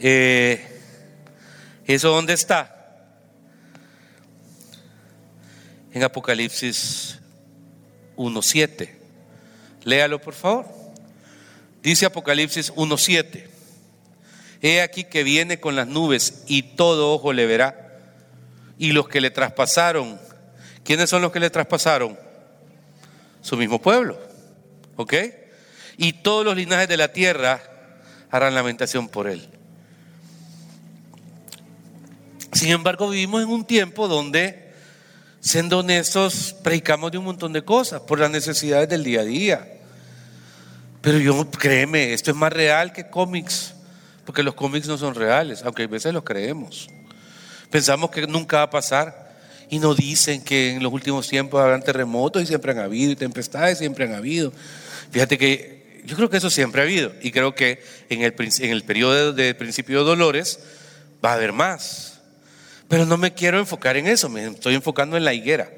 Eh, 0.00 0.82
¿Eso 1.86 2.08
dónde 2.08 2.32
está? 2.32 2.79
En 5.92 6.02
Apocalipsis 6.02 7.18
1.7. 8.16 8.90
Léalo 9.84 10.20
por 10.20 10.34
favor. 10.34 10.66
Dice 11.82 12.06
Apocalipsis 12.06 12.72
1.7. 12.74 13.46
He 14.62 14.82
aquí 14.82 15.04
que 15.04 15.24
viene 15.24 15.58
con 15.58 15.74
las 15.74 15.86
nubes 15.86 16.44
y 16.46 16.62
todo 16.62 17.12
ojo 17.12 17.32
le 17.32 17.46
verá. 17.46 17.98
Y 18.78 18.92
los 18.92 19.08
que 19.08 19.20
le 19.20 19.30
traspasaron, 19.30 20.20
¿quiénes 20.84 21.10
son 21.10 21.22
los 21.22 21.32
que 21.32 21.40
le 21.40 21.50
traspasaron? 21.50 22.18
Su 23.40 23.56
mismo 23.56 23.80
pueblo. 23.80 24.18
¿Ok? 24.96 25.14
Y 25.96 26.12
todos 26.14 26.44
los 26.44 26.56
linajes 26.56 26.88
de 26.88 26.96
la 26.96 27.12
tierra 27.12 27.62
harán 28.30 28.54
lamentación 28.54 29.08
por 29.08 29.28
él. 29.28 29.48
Sin 32.52 32.70
embargo, 32.70 33.08
vivimos 33.08 33.42
en 33.42 33.48
un 33.48 33.64
tiempo 33.64 34.08
donde 34.08 34.69
siendo 35.40 35.78
honestos, 35.78 36.54
predicamos 36.62 37.10
de 37.10 37.18
un 37.18 37.24
montón 37.24 37.52
de 37.52 37.62
cosas 37.62 38.02
por 38.02 38.18
las 38.18 38.30
necesidades 38.30 38.88
del 38.88 39.04
día 39.04 39.20
a 39.20 39.24
día. 39.24 39.68
Pero 41.00 41.18
yo, 41.18 41.50
créeme, 41.50 42.12
esto 42.12 42.30
es 42.30 42.36
más 42.36 42.52
real 42.52 42.92
que 42.92 43.08
cómics, 43.08 43.74
porque 44.26 44.42
los 44.42 44.54
cómics 44.54 44.86
no 44.86 44.98
son 44.98 45.14
reales, 45.14 45.62
aunque 45.64 45.84
a 45.84 45.86
veces 45.86 46.12
los 46.12 46.24
creemos. 46.24 46.88
Pensamos 47.70 48.10
que 48.10 48.26
nunca 48.26 48.58
va 48.58 48.62
a 48.64 48.70
pasar 48.70 49.30
y 49.70 49.78
nos 49.78 49.96
dicen 49.96 50.42
que 50.42 50.72
en 50.72 50.82
los 50.82 50.92
últimos 50.92 51.28
tiempos 51.28 51.60
habrán 51.60 51.82
terremotos 51.82 52.42
y 52.42 52.46
siempre 52.46 52.72
han 52.72 52.80
habido, 52.80 53.12
y 53.12 53.16
tempestades 53.16 53.78
siempre 53.78 54.04
han 54.04 54.14
habido. 54.14 54.52
Fíjate 55.10 55.38
que 55.38 56.02
yo 56.04 56.16
creo 56.16 56.28
que 56.28 56.38
eso 56.38 56.50
siempre 56.50 56.80
ha 56.80 56.84
habido 56.84 57.12
y 57.22 57.30
creo 57.30 57.54
que 57.54 57.82
en 58.08 58.22
el, 58.22 58.34
en 58.38 58.70
el 58.70 58.82
periodo 58.82 59.32
de 59.32 59.54
principio 59.54 60.00
de 60.00 60.04
dolores 60.04 60.60
va 61.24 61.30
a 61.30 61.34
haber 61.34 61.52
más. 61.52 62.09
Pero 62.90 63.06
no 63.06 63.16
me 63.16 63.32
quiero 63.32 63.60
enfocar 63.60 63.96
en 63.96 64.08
eso, 64.08 64.28
me 64.28 64.48
estoy 64.48 64.74
enfocando 64.74 65.16
en 65.16 65.24
la 65.24 65.32
higuera. 65.32 65.70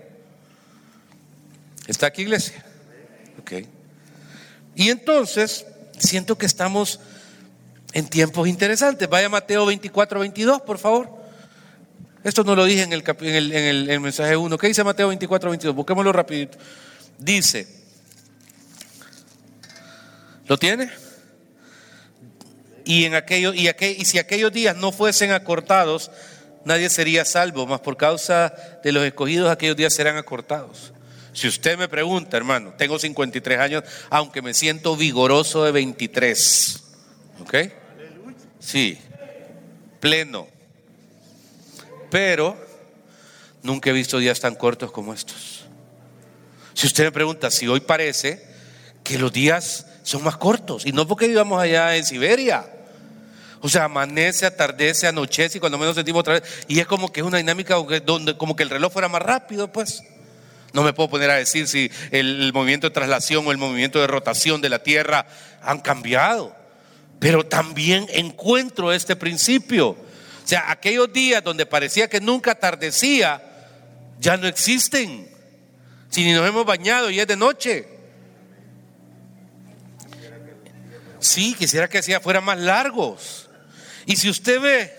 ¿Está 1.86 2.06
aquí, 2.06 2.22
iglesia? 2.22 2.64
Ok. 3.38 3.66
Y 4.74 4.88
entonces, 4.88 5.66
siento 5.98 6.38
que 6.38 6.46
estamos 6.46 7.00
en 7.92 8.08
tiempos 8.08 8.48
interesantes. 8.48 9.10
Vaya 9.10 9.28
Mateo 9.28 9.66
24, 9.66 10.20
22, 10.20 10.62
por 10.62 10.78
favor. 10.78 11.10
Esto 12.24 12.44
no 12.44 12.56
lo 12.56 12.64
dije 12.64 12.80
en 12.80 12.94
el, 12.94 13.02
en 13.52 13.90
el, 13.90 14.00
mensaje 14.00 14.34
1. 14.34 14.56
¿Qué 14.56 14.68
dice 14.68 14.82
Mateo 14.82 15.08
24, 15.08 15.50
22? 15.50 15.76
Busquémoslo 15.76 16.14
rapidito. 16.14 16.56
Dice, 17.18 17.68
¿lo 20.46 20.58
tiene? 20.58 20.90
Y, 22.86 23.04
en 23.04 23.22
y 23.28 24.04
si 24.06 24.18
aquellos 24.18 24.50
días 24.50 24.74
no 24.76 24.92
fuesen 24.92 25.32
acortados, 25.32 26.10
nadie 26.64 26.90
sería 26.90 27.24
salvo, 27.24 27.66
más 27.66 27.80
por 27.80 27.96
causa 27.96 28.54
de 28.82 28.92
los 28.92 29.04
escogidos 29.04 29.50
aquellos 29.50 29.76
días 29.76 29.94
serán 29.94 30.16
acortados. 30.16 30.92
Si 31.32 31.48
usted 31.48 31.78
me 31.78 31.88
pregunta, 31.88 32.36
hermano, 32.36 32.74
tengo 32.76 32.98
53 32.98 33.58
años, 33.58 33.84
aunque 34.10 34.42
me 34.42 34.52
siento 34.52 34.96
vigoroso 34.96 35.64
de 35.64 35.72
23. 35.72 36.82
¿Ok? 37.40 37.54
Sí, 38.60 38.98
pleno. 39.98 40.46
Pero 42.10 42.56
nunca 43.62 43.90
he 43.90 43.92
visto 43.94 44.18
días 44.18 44.40
tan 44.40 44.54
cortos 44.54 44.92
como 44.92 45.14
estos. 45.14 45.64
Si 46.74 46.86
usted 46.86 47.04
me 47.04 47.12
pregunta 47.12 47.50
si 47.50 47.66
hoy 47.66 47.80
parece 47.80 48.46
que 49.02 49.18
los 49.18 49.32
días 49.32 49.86
son 50.02 50.22
más 50.22 50.36
cortos, 50.36 50.84
y 50.84 50.92
no 50.92 51.06
porque 51.06 51.28
vivamos 51.28 51.60
allá 51.60 51.96
en 51.96 52.04
Siberia, 52.04 52.66
o 53.64 53.68
sea, 53.68 53.84
amanece, 53.84 54.44
atardece, 54.44 55.06
anochece 55.06 55.58
y 55.58 55.60
cuando 55.60 55.78
menos 55.78 55.94
sentimos 55.94 56.20
otra 56.20 56.34
vez. 56.34 56.42
Y 56.66 56.80
es 56.80 56.86
como 56.86 57.12
que 57.12 57.20
es 57.20 57.26
una 57.26 57.38
dinámica 57.38 57.76
donde 58.04 58.36
como 58.36 58.56
que 58.56 58.64
el 58.64 58.70
reloj 58.70 58.92
fuera 58.92 59.08
más 59.08 59.22
rápido, 59.22 59.70
pues. 59.70 60.02
No 60.72 60.82
me 60.82 60.92
puedo 60.92 61.10
poner 61.10 61.30
a 61.30 61.36
decir 61.36 61.68
si 61.68 61.88
el, 62.10 62.52
movimiento 62.52 62.88
de 62.88 62.94
traslación 62.94 63.46
o 63.46 63.52
el 63.52 63.58
movimiento 63.58 64.00
de 64.00 64.08
rotación 64.08 64.60
de 64.60 64.68
la 64.68 64.80
Tierra 64.80 65.26
han 65.62 65.78
cambiado. 65.78 66.56
Pero 67.20 67.46
también 67.46 68.06
encuentro 68.10 68.92
este 68.92 69.14
principio. 69.14 69.90
O 69.90 69.96
sea, 70.44 70.68
aquellos 70.72 71.12
días 71.12 71.44
donde 71.44 71.64
parecía 71.64 72.08
que 72.08 72.20
nunca 72.20 72.52
atardecía, 72.52 73.40
ya 74.18 74.36
no 74.36 74.48
existen. 74.48 75.30
Si 76.10 76.24
ni 76.24 76.32
nos 76.32 76.48
hemos 76.48 76.66
bañado 76.66 77.10
y 77.10 77.20
es 77.20 77.28
de 77.28 77.36
noche. 77.36 77.86
Sí, 81.20 81.54
quisiera 81.56 81.88
que 81.88 82.02
sea 82.02 82.18
fueran 82.18 82.42
más 82.42 82.58
largos. 82.58 83.50
Y 84.06 84.16
si 84.16 84.28
usted 84.28 84.60
ve, 84.60 84.92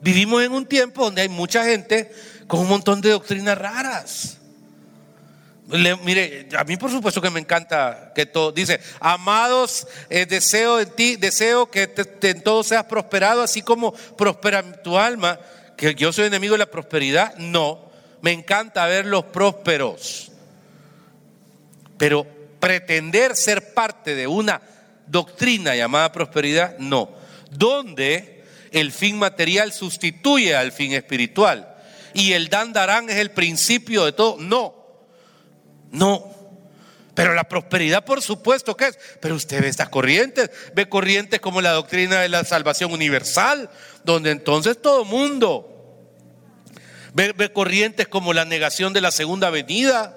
vivimos 0.00 0.42
en 0.42 0.52
un 0.52 0.66
tiempo 0.66 1.04
donde 1.04 1.22
hay 1.22 1.28
mucha 1.28 1.64
gente 1.64 2.10
con 2.46 2.60
un 2.60 2.68
montón 2.68 3.00
de 3.00 3.10
doctrinas 3.10 3.58
raras. 3.58 4.38
mire, 6.04 6.48
a 6.56 6.64
mí 6.64 6.76
por 6.76 6.90
supuesto 6.90 7.20
que 7.20 7.30
me 7.30 7.40
encanta 7.40 8.12
que 8.14 8.26
todo, 8.26 8.52
dice, 8.52 8.80
amados, 9.00 9.86
eh, 10.08 10.26
deseo 10.26 10.80
en 10.80 10.90
ti, 10.90 11.16
deseo 11.16 11.70
que 11.70 11.92
en 12.22 12.42
todo 12.42 12.62
seas 12.62 12.84
prosperado, 12.84 13.42
así 13.42 13.62
como 13.62 13.92
prospera 13.92 14.62
tu 14.82 14.96
alma, 14.96 15.38
que 15.76 15.94
yo 15.94 16.12
soy 16.12 16.26
enemigo 16.26 16.54
de 16.54 16.58
la 16.58 16.70
prosperidad, 16.70 17.36
no, 17.36 17.90
me 18.22 18.32
encanta 18.32 18.86
verlos 18.86 19.24
prósperos. 19.26 20.30
Pero 21.98 22.26
pretender 22.60 23.36
ser 23.36 23.74
parte 23.74 24.14
de 24.14 24.26
una 24.26 24.60
doctrina 25.06 25.74
llamada 25.74 26.12
prosperidad, 26.12 26.76
no. 26.78 27.10
Donde 27.50 28.44
el 28.72 28.92
fin 28.92 29.18
material 29.18 29.72
sustituye 29.72 30.54
al 30.54 30.72
fin 30.72 30.92
espiritual 30.92 31.76
y 32.16 32.32
el 32.32 32.48
dan 32.48 32.72
darán 32.72 33.10
es 33.10 33.16
el 33.16 33.30
principio 33.30 34.06
de 34.06 34.12
todo. 34.12 34.38
No, 34.38 34.74
no. 35.90 36.34
Pero 37.14 37.34
la 37.34 37.44
prosperidad, 37.44 38.04
por 38.04 38.22
supuesto 38.22 38.74
que 38.74 38.86
es. 38.86 38.98
Pero 39.20 39.34
usted 39.34 39.60
ve 39.60 39.68
estas 39.68 39.90
corrientes, 39.90 40.50
ve 40.74 40.88
corrientes 40.88 41.40
como 41.40 41.60
la 41.60 41.72
doctrina 41.72 42.20
de 42.20 42.30
la 42.30 42.44
salvación 42.44 42.92
universal, 42.92 43.68
donde 44.02 44.30
entonces 44.30 44.80
todo 44.80 45.04
mundo 45.04 46.00
ve, 47.12 47.32
ve 47.32 47.52
corrientes 47.52 48.08
como 48.08 48.32
la 48.32 48.46
negación 48.46 48.94
de 48.94 49.02
la 49.02 49.10
segunda 49.10 49.50
venida. 49.50 50.16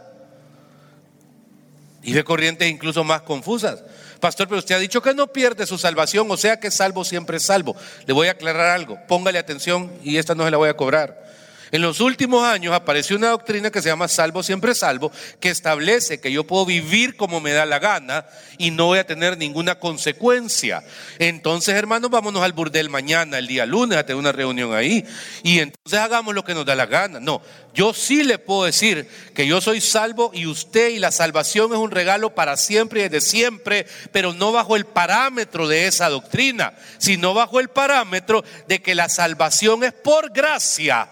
Y 2.01 2.13
ve 2.13 2.23
corrientes 2.23 2.69
incluso 2.69 3.03
más 3.03 3.23
confusas. 3.23 3.83
Pastor, 4.19 4.47
pero 4.47 4.59
usted 4.59 4.75
ha 4.75 4.79
dicho 4.79 5.01
que 5.01 5.13
no 5.13 5.27
pierde 5.27 5.65
su 5.65 5.77
salvación, 5.77 6.29
o 6.29 6.37
sea 6.37 6.59
que 6.59 6.71
salvo 6.71 7.05
siempre 7.05 7.37
es 7.37 7.43
salvo. 7.43 7.75
Le 8.05 8.13
voy 8.13 8.27
a 8.27 8.31
aclarar 8.31 8.71
algo, 8.71 8.99
póngale 9.07 9.39
atención 9.39 9.91
y 10.03 10.17
esta 10.17 10.35
no 10.35 10.45
se 10.45 10.51
la 10.51 10.57
voy 10.57 10.69
a 10.69 10.75
cobrar. 10.75 11.29
En 11.71 11.81
los 11.81 11.99
últimos 11.99 12.43
años 12.43 12.73
apareció 12.73 13.15
una 13.15 13.29
doctrina 13.29 13.69
que 13.69 13.81
se 13.81 13.89
llama 13.89 14.07
salvo 14.07 14.41
siempre 14.41 14.73
salvo, 14.73 15.11
que 15.39 15.49
establece 15.49 16.19
que 16.19 16.31
yo 16.31 16.43
puedo 16.45 16.65
vivir 16.65 17.15
como 17.15 17.39
me 17.39 17.51
da 17.51 17.65
la 17.65 17.77
gana 17.79 18.25
y 18.57 18.71
no 18.71 18.87
voy 18.87 18.99
a 18.99 19.05
tener 19.05 19.37
ninguna 19.37 19.79
consecuencia. 19.79 20.83
Entonces, 21.19 21.75
hermanos, 21.75 22.09
vámonos 22.09 22.41
al 22.41 22.53
burdel 22.53 22.89
mañana, 22.89 23.37
el 23.37 23.47
día 23.47 23.65
lunes, 23.65 23.97
a 23.97 24.05
tener 24.05 24.19
una 24.19 24.31
reunión 24.31 24.73
ahí. 24.73 25.05
Y 25.43 25.59
entonces 25.59 25.99
hagamos 25.99 26.33
lo 26.33 26.43
que 26.43 26.55
nos 26.55 26.65
da 26.65 26.75
la 26.75 26.87
gana. 26.87 27.19
No, 27.19 27.41
yo 27.73 27.93
sí 27.93 28.23
le 28.23 28.39
puedo 28.39 28.63
decir 28.63 29.07
que 29.35 29.45
yo 29.45 29.61
soy 29.61 29.79
salvo 29.79 30.31
y 30.33 30.47
usted 30.47 30.89
y 30.89 30.99
la 30.99 31.11
salvación 31.11 31.71
es 31.71 31.77
un 31.77 31.91
regalo 31.91 32.33
para 32.33 32.57
siempre 32.57 33.01
y 33.01 33.03
desde 33.09 33.21
siempre, 33.21 33.85
pero 34.11 34.33
no 34.33 34.51
bajo 34.51 34.75
el 34.75 34.85
parámetro 34.85 35.67
de 35.67 35.87
esa 35.87 36.09
doctrina, 36.09 36.73
sino 36.97 37.33
bajo 37.35 37.59
el 37.59 37.69
parámetro 37.69 38.43
de 38.67 38.81
que 38.81 38.95
la 38.95 39.07
salvación 39.07 39.83
es 39.83 39.93
por 39.93 40.31
gracia 40.31 41.09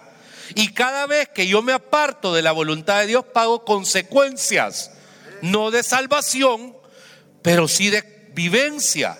y 0.54 0.72
cada 0.72 1.06
vez 1.06 1.28
que 1.28 1.46
yo 1.46 1.62
me 1.62 1.72
aparto 1.72 2.34
de 2.34 2.42
la 2.42 2.52
voluntad 2.52 3.00
de 3.00 3.06
Dios, 3.06 3.24
pago 3.32 3.64
consecuencias, 3.64 4.90
no 5.42 5.70
de 5.70 5.82
salvación, 5.82 6.76
pero 7.42 7.68
sí 7.68 7.90
de 7.90 8.02
vivencia. 8.34 9.18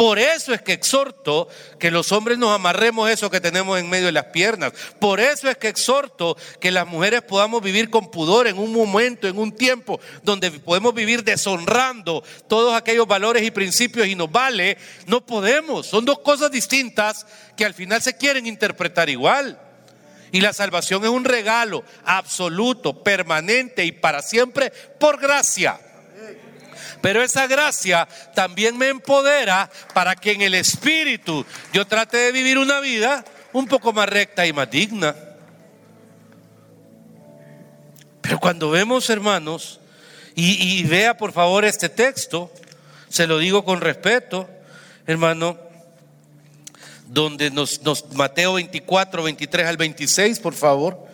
Por 0.00 0.18
eso 0.18 0.54
es 0.54 0.62
que 0.62 0.72
exhorto 0.72 1.46
que 1.78 1.90
los 1.90 2.10
hombres 2.10 2.38
nos 2.38 2.54
amarremos 2.54 3.10
eso 3.10 3.30
que 3.30 3.38
tenemos 3.38 3.78
en 3.78 3.90
medio 3.90 4.06
de 4.06 4.12
las 4.12 4.24
piernas. 4.26 4.72
Por 4.98 5.20
eso 5.20 5.50
es 5.50 5.58
que 5.58 5.68
exhorto 5.68 6.38
que 6.58 6.70
las 6.70 6.86
mujeres 6.86 7.20
podamos 7.20 7.62
vivir 7.62 7.90
con 7.90 8.10
pudor 8.10 8.46
en 8.46 8.58
un 8.58 8.72
momento, 8.72 9.28
en 9.28 9.36
un 9.36 9.52
tiempo 9.52 10.00
donde 10.22 10.52
podemos 10.52 10.94
vivir 10.94 11.22
deshonrando 11.22 12.24
todos 12.48 12.74
aquellos 12.74 13.06
valores 13.06 13.42
y 13.42 13.50
principios 13.50 14.06
y 14.06 14.14
nos 14.14 14.32
vale. 14.32 14.78
No 15.06 15.20
podemos. 15.26 15.88
Son 15.88 16.02
dos 16.06 16.20
cosas 16.20 16.50
distintas 16.50 17.26
que 17.54 17.66
al 17.66 17.74
final 17.74 18.00
se 18.00 18.16
quieren 18.16 18.46
interpretar 18.46 19.10
igual. 19.10 19.60
Y 20.32 20.40
la 20.40 20.52
salvación 20.52 21.04
es 21.04 21.10
un 21.10 21.24
regalo 21.24 21.84
absoluto, 22.04 23.02
permanente 23.02 23.84
y 23.84 23.92
para 23.92 24.22
siempre 24.22 24.70
por 24.98 25.20
gracia. 25.20 25.80
Pero 27.00 27.22
esa 27.22 27.46
gracia 27.46 28.06
también 28.34 28.76
me 28.76 28.88
empodera 28.88 29.70
para 29.94 30.14
que 30.14 30.32
en 30.32 30.42
el 30.42 30.54
Espíritu 30.54 31.44
yo 31.72 31.86
trate 31.86 32.18
de 32.18 32.32
vivir 32.32 32.58
una 32.58 32.80
vida 32.80 33.24
un 33.52 33.66
poco 33.66 33.92
más 33.92 34.08
recta 34.08 34.46
y 34.46 34.52
más 34.52 34.70
digna. 34.70 35.16
Pero 38.20 38.38
cuando 38.38 38.70
vemos, 38.70 39.08
hermanos, 39.10 39.80
y, 40.34 40.78
y 40.78 40.84
vea 40.84 41.16
por 41.16 41.32
favor 41.32 41.64
este 41.64 41.88
texto, 41.88 42.52
se 43.08 43.26
lo 43.26 43.38
digo 43.38 43.64
con 43.64 43.80
respeto, 43.80 44.48
hermano, 45.06 45.69
donde 47.10 47.50
nos, 47.50 47.80
Mateo 48.14 48.54
24, 48.54 49.22
23 49.24 49.66
al 49.66 49.76
26, 49.76 50.38
por 50.38 50.54
favor. 50.54 51.08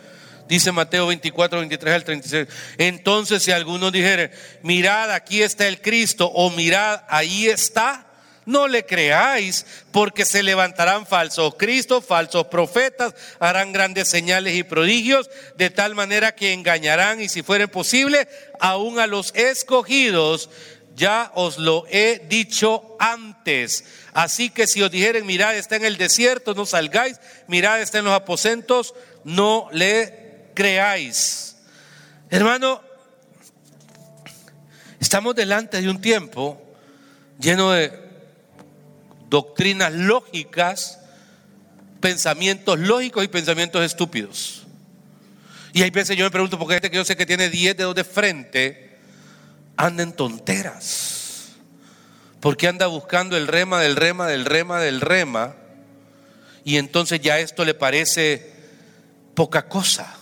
Dice 0.47 0.71
Mateo 0.71 1.07
24, 1.07 1.59
23 1.59 1.93
al 1.93 2.03
36. 2.03 2.47
Entonces, 2.77 3.43
si 3.43 3.51
alguno 3.51 3.91
dijere, 3.91 4.31
mirad, 4.61 5.11
aquí 5.11 5.41
está 5.41 5.67
el 5.67 5.81
Cristo, 5.81 6.27
o 6.27 6.49
mirad, 6.51 7.01
ahí 7.09 7.47
está, 7.47 8.05
no 8.45 8.67
le 8.67 8.85
creáis, 8.85 9.65
porque 9.91 10.23
se 10.23 10.43
levantarán 10.43 11.05
falsos 11.05 11.55
Cristos, 11.57 12.05
falsos 12.05 12.47
profetas, 12.47 13.13
harán 13.39 13.73
grandes 13.73 14.07
señales 14.07 14.55
y 14.55 14.63
prodigios, 14.63 15.29
de 15.57 15.69
tal 15.69 15.95
manera 15.95 16.33
que 16.33 16.53
engañarán, 16.53 17.19
y 17.19 17.27
si 17.27 17.41
fuere 17.41 17.67
posible, 17.67 18.29
aún 18.61 18.99
a 18.99 19.07
los 19.07 19.33
escogidos 19.35 20.49
ya 20.97 21.31
os 21.35 21.59
lo 21.59 21.85
he 21.89 22.25
dicho 22.27 22.97
antes. 22.99 23.85
Así 24.13 24.49
que 24.49 24.65
si 24.65 24.81
os 24.81 24.89
dijeren, 24.89 25.27
mirad, 25.27 25.55
está 25.55 25.75
en 25.75 25.85
el 25.85 25.95
desierto, 25.95 26.55
no 26.55 26.65
salgáis, 26.65 27.19
mirad, 27.47 27.79
está 27.79 27.99
en 27.99 28.05
los 28.05 28.15
aposentos, 28.15 28.95
no 29.23 29.69
le 29.71 30.49
creáis. 30.55 31.57
Hermano, 32.31 32.81
estamos 34.99 35.35
delante 35.35 35.79
de 35.79 35.87
un 35.87 36.01
tiempo 36.01 36.59
lleno 37.39 37.71
de 37.71 37.93
doctrinas 39.29 39.93
lógicas, 39.93 40.99
pensamientos 42.01 42.79
lógicos 42.79 43.23
y 43.23 43.27
pensamientos 43.27 43.85
estúpidos. 43.85 44.65
Y 45.73 45.83
hay 45.83 45.91
veces 45.91 46.17
yo 46.17 46.25
me 46.25 46.31
pregunto, 46.31 46.57
porque 46.57 46.77
este 46.77 46.89
que 46.89 46.97
yo 46.97 47.05
sé 47.05 47.15
que 47.15 47.27
tiene 47.27 47.51
10 47.51 47.77
dedos 47.77 47.93
de 47.93 48.03
frente, 48.03 48.86
anda 49.77 50.03
en 50.03 50.11
tonteras. 50.11 51.53
Porque 52.39 52.67
anda 52.67 52.87
buscando 52.87 53.37
el 53.37 53.47
rema 53.47 53.81
del 53.81 53.95
rema 53.95 54.27
del 54.27 54.45
rema 54.45 54.81
del 54.81 55.01
rema. 55.01 55.55
Y 56.63 56.77
entonces 56.77 57.21
ya 57.21 57.39
esto 57.39 57.63
le 57.63 57.73
parece 57.73 58.51
poca 59.33 59.67
cosa. 59.69 60.15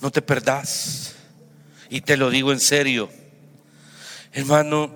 No 0.00 0.10
te 0.10 0.22
perdás. 0.22 1.14
Y 1.88 2.02
te 2.02 2.16
lo 2.16 2.30
digo 2.30 2.52
en 2.52 2.60
serio. 2.60 3.10
Hermano, 4.32 4.92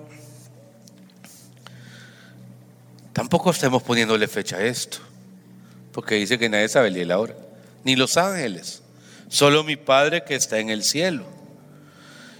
tampoco 3.11 3.51
estemos 3.51 3.83
poniéndole 3.83 4.27
fecha 4.27 4.57
a 4.57 4.63
esto. 4.63 4.99
Porque 5.91 6.15
dice 6.15 6.39
que 6.39 6.49
nadie 6.49 6.69
sabe 6.69 6.87
el 6.87 7.07
la 7.07 7.19
hora. 7.19 7.35
Ni 7.83 7.95
los 7.95 8.17
ángeles. 8.17 8.81
Solo 9.27 9.63
mi 9.63 9.75
Padre 9.75 10.23
que 10.23 10.35
está 10.35 10.59
en 10.59 10.69
el 10.69 10.83
cielo. 10.83 11.34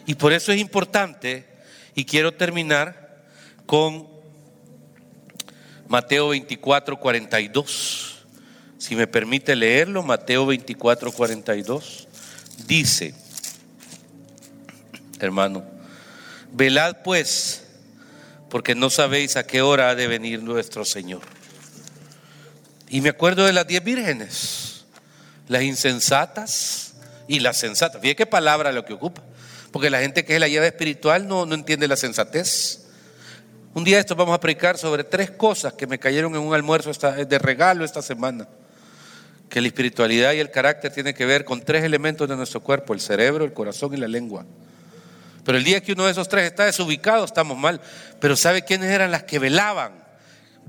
Y 0.06 0.16
por 0.16 0.34
eso 0.34 0.52
es 0.52 0.60
importante, 0.60 1.46
y 1.96 2.06
quiero 2.06 2.34
terminar 2.34 3.24
con 3.66 4.08
Mateo 5.88 6.30
24, 6.30 7.00
42. 7.00 8.26
Si 8.78 8.96
me 8.96 9.08
permite 9.08 9.56
leerlo, 9.56 10.04
Mateo 10.04 10.46
24, 10.46 11.12
42. 11.12 12.08
Dice, 12.68 13.14
hermano, 15.20 15.64
velad 16.52 16.98
pues, 17.04 17.64
porque 18.50 18.76
no 18.76 18.90
sabéis 18.90 19.38
a 19.38 19.46
qué 19.46 19.62
hora 19.62 19.90
ha 19.90 19.96
de 19.96 20.08
venir 20.08 20.44
nuestro 20.44 20.86
Señor. 20.86 21.22
Y 22.90 23.02
me 23.02 23.10
acuerdo 23.10 23.46
de 23.46 23.54
las 23.54 23.68
diez 23.68 23.84
vírgenes, 23.84 24.86
las 25.48 25.64
insensatas 25.64 26.94
y 27.28 27.40
las 27.40 27.58
sensatas. 27.58 28.02
Fíjate 28.02 28.16
qué 28.16 28.26
palabra 28.26 28.72
lo 28.72 28.86
que 28.86 28.94
ocupa. 28.94 29.24
Porque 29.76 29.90
la 29.90 30.00
gente 30.00 30.24
que 30.24 30.36
es 30.36 30.40
la 30.40 30.48
llave 30.48 30.68
espiritual 30.68 31.28
no, 31.28 31.46
no 31.46 31.54
entiende 31.54 31.86
la 31.86 31.98
sensatez. 31.98 32.86
Un 33.74 33.84
día 33.84 34.00
esto 34.00 34.16
vamos 34.16 34.34
a 34.34 34.40
predicar 34.40 34.78
sobre 34.78 35.04
tres 35.04 35.32
cosas 35.32 35.74
que 35.74 35.86
me 35.86 36.00
cayeron 36.00 36.34
en 36.34 36.40
un 36.40 36.54
almuerzo 36.54 36.94
de 36.94 37.40
regalo 37.40 37.84
esta 37.84 38.02
semana. 38.02 38.48
Que 39.50 39.60
la 39.60 39.68
espiritualidad 39.68 40.32
y 40.32 40.40
el 40.40 40.50
carácter 40.50 40.94
tienen 40.94 41.14
que 41.14 41.26
ver 41.26 41.44
con 41.44 41.60
tres 41.60 41.84
elementos 41.84 42.30
de 42.30 42.38
nuestro 42.38 42.62
cuerpo, 42.62 42.94
el 42.94 43.02
cerebro, 43.02 43.44
el 43.44 43.52
corazón 43.52 43.94
y 43.94 43.98
la 43.98 44.08
lengua. 44.08 44.46
Pero 45.44 45.58
el 45.58 45.66
día 45.66 45.82
que 45.82 45.92
uno 45.92 46.06
de 46.06 46.14
esos 46.14 46.30
tres 46.30 46.46
está 46.46 46.64
desubicado, 46.64 47.26
estamos 47.26 47.58
mal. 47.58 47.82
Pero 48.22 48.38
¿sabe 48.38 48.64
quiénes 48.64 48.90
eran 48.90 49.12
las 49.12 49.24
que 49.24 49.40
velaban? 49.40 49.92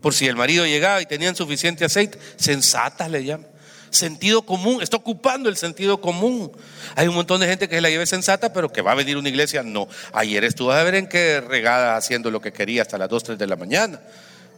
Por 0.02 0.14
si 0.14 0.26
el 0.26 0.34
marido 0.34 0.66
llegaba 0.66 1.00
y 1.00 1.07
tenían 1.07 1.36
suficiente 1.36 1.84
aceite, 1.84 2.18
sensatas 2.38 3.09
le 3.09 3.22
llaman. 3.22 3.46
Sentido 3.91 4.43
común, 4.43 4.82
está 4.82 4.97
ocupando 4.97 5.49
el 5.49 5.57
sentido 5.57 6.01
común. 6.01 6.53
Hay 6.95 7.09
un 7.09 7.14
montón 7.14 7.41
de 7.41 7.47
gente 7.47 7.68
que 7.68 7.76
se 7.76 7.80
la 7.80 7.91
lleve 7.91 8.07
sensata, 8.07 8.53
pero 8.53 8.72
que 8.72 8.82
va 8.82 8.93
a 8.93 8.95
venir 8.95 9.16
una 9.16 9.28
iglesia. 9.28 9.62
No, 9.62 9.89
ayer 10.12 10.45
estuvo 10.45 10.72
a 10.72 10.82
ver 10.82 10.95
en 10.97 11.09
qué 11.09 11.41
regada 11.41 11.97
haciendo 11.97 12.30
lo 12.30 12.41
que 12.41 12.53
quería 12.53 12.82
hasta 12.82 12.99
las 12.99 13.09
2, 13.09 13.22
3 13.24 13.39
de 13.39 13.47
la 13.47 13.57
mañana. 13.57 14.01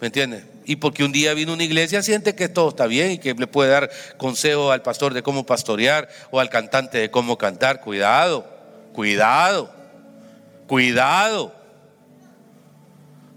¿Me 0.01 0.07
entiendes? 0.07 0.45
Y 0.65 0.77
porque 0.77 1.03
un 1.03 1.11
día 1.11 1.35
vino 1.35 1.53
una 1.53 1.65
iglesia, 1.65 2.03
siente 2.03 2.35
que 2.35 2.49
todo 2.49 2.69
está 2.69 2.87
bien 2.87 3.13
y 3.13 3.19
que 3.19 3.35
le 3.35 3.47
puede 3.47 3.71
dar 3.71 3.91
consejo 4.17 4.71
al 4.71 4.83
pastor 4.83 5.13
de 5.13 5.23
cómo 5.23 5.45
pastorear 5.45 6.09
o 6.31 6.39
al 6.39 6.51
cantante 6.51 6.99
de 6.99 7.11
cómo 7.11 7.37
cantar. 7.37 7.81
Cuidado, 7.81 8.47
cuidado, 8.93 9.73
cuidado. 10.69 11.53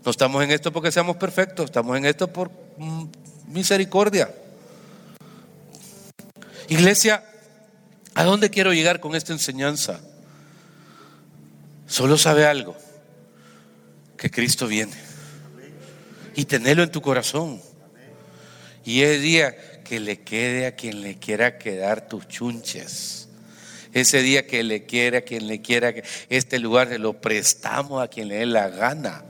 No 0.04 0.12
estamos 0.12 0.44
en 0.44 0.52
esto 0.52 0.72
porque 0.72 0.92
seamos 0.92 1.16
perfectos, 1.18 1.66
estamos 1.66 1.98
en 1.98 2.06
esto 2.06 2.28
por 2.28 2.52
mm, 2.78 3.06
misericordia. 3.48 4.30
Iglesia, 6.72 7.22
¿a 8.16 8.24
dónde 8.24 8.50
quiero 8.50 8.72
llegar 8.72 9.02
con 9.02 9.14
esta 9.14 9.34
enseñanza? 9.34 10.00
Solo 11.86 12.18
sabe 12.18 12.46
algo, 12.46 12.78
que 14.16 14.32
Cristo 14.32 14.68
viene 14.68 14.94
y 16.34 16.46
tenerlo 16.46 16.84
en 16.84 16.90
tu 16.90 17.02
corazón. 17.02 17.62
Y 18.86 19.02
ese 19.02 19.20
día 19.20 19.82
que 19.84 20.00
le 20.00 20.22
quede 20.22 20.66
a 20.66 20.78
quien 20.78 21.02
le 21.02 21.20
quiera 21.20 21.58
quedar 21.58 22.08
tus 22.08 22.26
chunches. 22.30 23.28
Ese 23.92 24.22
día 24.22 24.48
que 24.48 24.64
le 24.64 24.86
quiera 24.86 25.18
a 25.18 25.22
quien 25.24 25.48
le 25.48 25.62
quiera, 25.62 25.94
este 26.30 26.58
lugar 26.58 26.88
se 26.88 27.00
lo 27.00 27.20
prestamos 27.20 28.02
a 28.02 28.08
quien 28.08 28.30
le 28.30 28.36
dé 28.36 28.46
la 28.46 28.70
gana. 28.70 29.26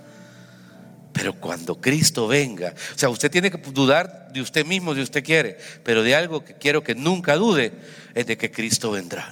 Pero 1.13 1.33
cuando 1.33 1.79
Cristo 1.79 2.27
venga, 2.27 2.73
o 2.95 2.97
sea, 2.97 3.09
usted 3.09 3.29
tiene 3.29 3.51
que 3.51 3.57
dudar 3.57 4.29
de 4.31 4.41
usted 4.41 4.65
mismo 4.65 4.95
si 4.95 5.01
usted 5.01 5.23
quiere, 5.23 5.57
pero 5.83 6.03
de 6.03 6.15
algo 6.15 6.43
que 6.43 6.53
quiero 6.53 6.83
que 6.83 6.95
nunca 6.95 7.35
dude 7.35 7.73
es 8.13 8.25
de 8.25 8.37
que 8.37 8.51
Cristo 8.51 8.91
vendrá. 8.91 9.29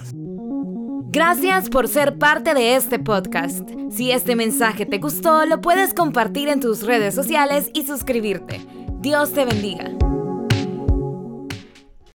Gracias 1.12 1.68
por 1.68 1.88
ser 1.88 2.18
parte 2.18 2.54
de 2.54 2.76
este 2.76 3.00
podcast. 3.00 3.68
Si 3.90 4.12
este 4.12 4.36
mensaje 4.36 4.86
te 4.86 4.98
gustó, 4.98 5.44
lo 5.44 5.60
puedes 5.60 5.92
compartir 5.92 6.48
en 6.48 6.60
tus 6.60 6.82
redes 6.82 7.14
sociales 7.14 7.68
y 7.74 7.84
suscribirte. 7.84 8.64
Dios 9.00 9.32
te 9.32 9.44
bendiga. 9.44 10.09